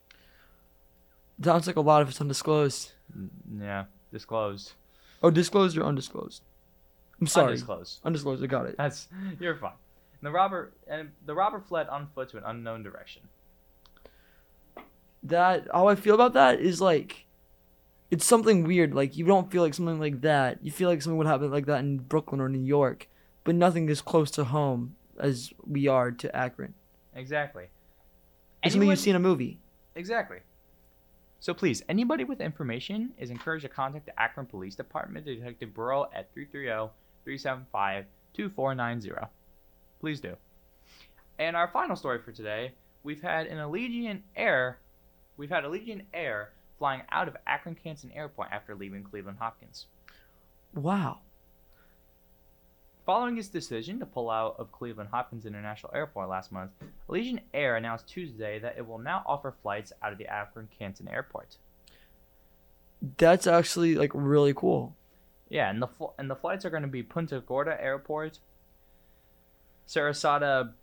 [1.44, 2.92] Sounds like a lot if it's undisclosed.
[3.16, 3.30] N-
[3.62, 4.74] Yeah, disclosed.
[5.24, 6.42] Oh, disclosed or undisclosed?
[7.20, 7.48] I'm sorry.
[7.54, 8.00] Undisclosed.
[8.06, 8.44] Undisclosed.
[8.44, 8.76] I got it.
[8.78, 9.08] That's
[9.40, 9.72] you're fine.
[10.20, 13.24] And the robber and the robber fled on foot to an unknown direction.
[15.24, 17.26] That how I feel about that is like,
[18.10, 18.94] it's something weird.
[18.94, 20.60] Like you don't feel like something like that.
[20.64, 23.08] You feel like something would happen like that in Brooklyn or New York,
[23.44, 26.74] but nothing as close to home as we are to Akron.
[27.16, 27.66] Exactly.
[28.64, 29.60] It's something you Anyone- see in a movie.
[29.96, 30.40] Exactly.
[31.40, 36.10] So please, anybody with information is encouraged to contact the Akron Police Department Detective Burrell
[36.14, 36.92] at oh,
[37.28, 39.28] 330-375-2490.
[40.00, 40.36] Please do.
[41.40, 42.72] And our final story for today,
[43.04, 44.80] we've had an Allegiant Air,
[45.38, 49.88] we've had Allegiant Air flying out of Akron Canton Airport after leaving Cleveland Hopkins.
[50.74, 51.20] Wow.
[53.06, 56.72] Following its decision to pull out of Cleveland Hopkins International Airport last month,
[57.10, 61.08] Allegiant Air announced Tuesday that it will now offer flights out of the Akron Canton
[61.08, 61.58] Airport.
[63.18, 64.94] That's actually like really cool.
[65.50, 68.40] Yeah, and the fl- and the flights are going to be Punta Gorda Airport,
[69.88, 70.74] Sarasota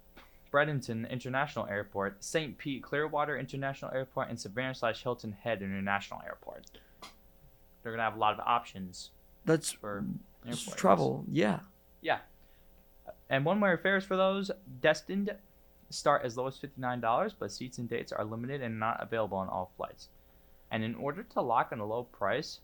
[0.55, 2.57] Bradenton International Airport, St.
[2.57, 6.67] Pete Clearwater International Airport, and Savannah slash Hilton Head International Airport.
[7.83, 9.11] They're going to have a lot of options
[9.45, 10.05] That's for
[10.77, 11.25] travel.
[11.29, 11.59] Yeah.
[12.03, 12.19] Yeah.
[13.29, 15.35] And one way fares for those destined
[15.91, 19.49] start as low as $59, but seats and dates are limited and not available on
[19.49, 20.09] all flights.
[20.71, 22.61] And in order to lock in a low price,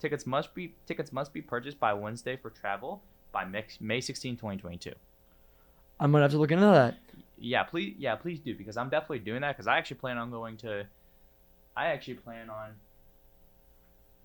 [0.00, 4.34] tickets must be tickets must be purchased by Wednesday for travel by May- May 16,
[4.34, 4.92] 2022.
[6.00, 6.96] I'm going to have to look into that.
[7.40, 10.30] Yeah, please yeah, please do because I'm definitely doing that cuz I actually plan on
[10.30, 10.86] going to
[11.76, 12.74] I actually plan on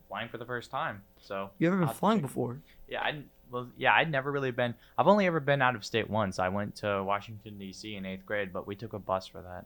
[0.07, 1.01] flying for the first time.
[1.19, 2.61] So You ever been I'll flying check- before?
[2.87, 4.73] Yeah, I well, yeah, I'd never really been.
[4.97, 6.39] I've only ever been out of state once.
[6.39, 7.95] I went to Washington D.C.
[7.95, 9.65] in eighth grade, but we took a bus for that.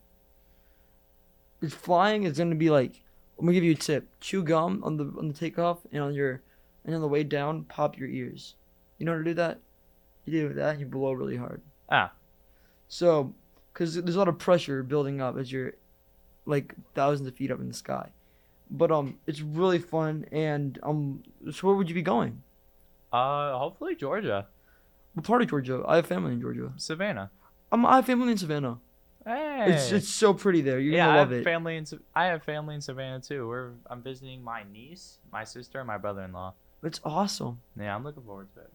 [1.61, 3.01] It's flying is gonna be like.
[3.37, 4.09] I'm gonna give you a tip.
[4.19, 6.41] Chew gum on the on the takeoff and on your
[6.83, 8.55] and on the way down, pop your ears.
[8.97, 9.59] You know how to do that?
[10.25, 11.61] You do that, you blow really hard.
[11.89, 12.11] Ah.
[12.89, 13.33] So,
[13.71, 15.73] because there's a lot of pressure building up as you're
[16.45, 18.09] like thousands of feet up in the sky.
[18.69, 22.43] But um, it's really fun, and um, so where would you be going?
[23.11, 24.47] Uh, hopefully Georgia,
[25.15, 25.83] What part of Georgia?
[25.87, 26.71] I have family in Georgia.
[26.77, 27.31] Savannah.
[27.71, 28.77] Um, I have family in Savannah.
[29.25, 29.65] Hey.
[29.69, 30.79] It's it's so pretty there.
[30.79, 31.43] You're yeah, gonna love I have it.
[31.43, 31.85] family in
[32.15, 33.47] I have family in Savannah too.
[33.47, 36.53] We're I'm visiting my niece, my sister, and my brother-in-law.
[36.83, 37.59] It's awesome.
[37.77, 38.71] Yeah, I'm looking forward to it.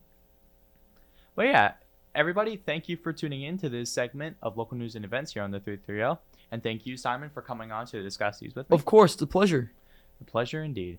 [1.35, 1.73] But yeah,
[2.15, 5.43] everybody, thank you for tuning in to this segment of local news and events here
[5.43, 6.21] on the 330.
[6.51, 8.75] And thank you, Simon, for coming on to discuss these with me.
[8.75, 9.73] Of course, the pleasure.
[10.21, 10.99] A pleasure indeed.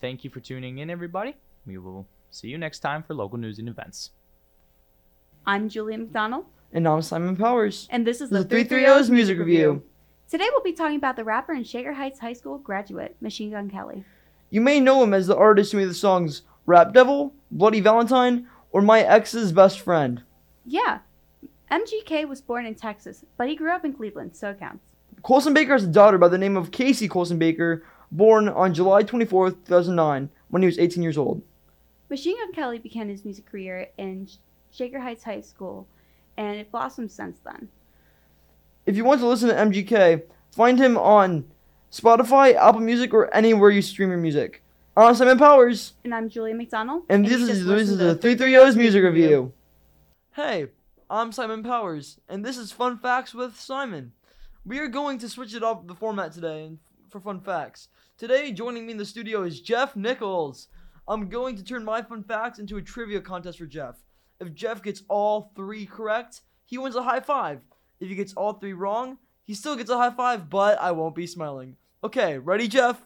[0.00, 1.36] Thank you for tuning in, everybody.
[1.66, 4.10] We will see you next time for local news and events.
[5.46, 7.86] I'm Julia McDonald, And I'm Simon Powers.
[7.90, 9.82] and this is The the 330's music review.
[10.28, 13.70] Today we'll be talking about the rapper and Shaker Heights High School graduate, Machine Gun
[13.70, 14.04] Kelly.
[14.50, 18.48] You may know him as the artist who made the songs Rap Devil, Bloody Valentine,
[18.72, 20.22] or My Ex's Best Friend.
[20.66, 20.98] Yeah,
[21.70, 24.84] MGK was born in Texas, but he grew up in Cleveland, so it counts.
[25.22, 29.02] Colson Baker has a daughter by the name of Casey Colson Baker, born on July
[29.02, 31.42] 24th, 2009, when he was 18 years old.
[32.08, 34.28] Machine Gun Kelly began his music career in
[34.70, 35.86] Shaker Heights High School,
[36.36, 37.68] and it blossomed since then.
[38.84, 41.44] If you want to listen to MGK, find him on
[41.90, 44.62] Spotify, Apple Music, or anywhere you stream your music.
[44.96, 47.02] I'm Simon Powers, And I'm Julia McDonald.
[47.08, 49.52] and this is, this is the 330's music review.
[50.36, 50.66] Hey,
[51.08, 54.12] I'm Simon Powers, and this is Fun Facts with Simon.
[54.66, 56.78] We are going to switch it up the format today and
[57.08, 57.88] for fun facts.
[58.18, 60.68] Today, joining me in the studio is Jeff Nichols.
[61.08, 63.94] I'm going to turn my fun facts into a trivia contest for Jeff.
[64.38, 67.62] If Jeff gets all three correct, he wins a high five.
[67.98, 71.14] If he gets all three wrong, he still gets a high five, but I won't
[71.14, 71.76] be smiling.
[72.04, 73.00] Okay, ready, Jeff?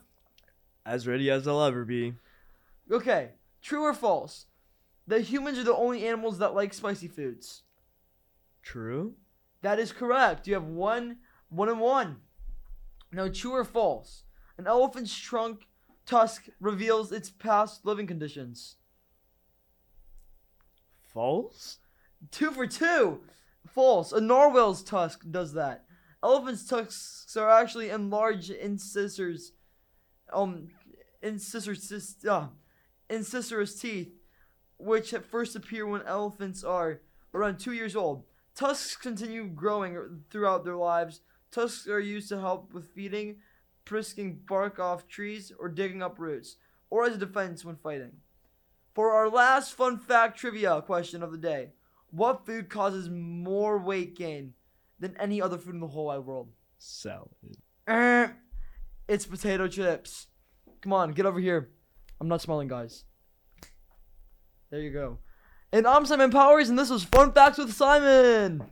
[0.85, 2.15] As ready as I'll ever be.
[2.91, 3.29] Okay,
[3.63, 4.47] true or false?
[5.11, 7.63] That humans are the only animals that like spicy foods.
[8.63, 9.15] True?
[9.61, 10.47] That is correct.
[10.47, 11.17] You have one,
[11.49, 12.19] one and one.
[13.11, 14.23] Now, true or false?
[14.57, 15.67] An elephant's trunk
[16.07, 18.77] tusk reveals its past living conditions.
[21.03, 21.79] False?
[22.31, 23.23] Two for two.
[23.67, 24.13] False.
[24.13, 25.87] A narwhal's tusk does that.
[26.23, 29.55] Elephants' tusks are actually enlarged incisors,
[30.33, 30.69] um,
[31.21, 32.47] incisors, uh,
[33.09, 34.20] incisors teeth,
[34.81, 37.01] which at first appear when elephants are
[37.35, 38.25] around two years old.
[38.55, 41.21] Tusks continue growing throughout their lives.
[41.51, 43.37] Tusks are used to help with feeding,
[43.85, 46.57] prisking bark off trees, or digging up roots,
[46.91, 48.13] or as a defense when fighting.
[48.95, 51.71] For our last fun fact trivia question of the day,
[52.11, 54.55] what food causes more weight gain
[54.99, 56.49] than any other food in the whole wide world?
[56.79, 57.29] Salad.
[57.87, 58.29] Eh,
[59.09, 60.27] it's potato chips.
[60.83, 61.71] Come on, get over here.
[62.21, 63.05] I'm not smiling, guys.
[64.71, 65.19] There you go.
[65.73, 68.63] And I'm Simon Powers, and this was Fun Facts with Simon.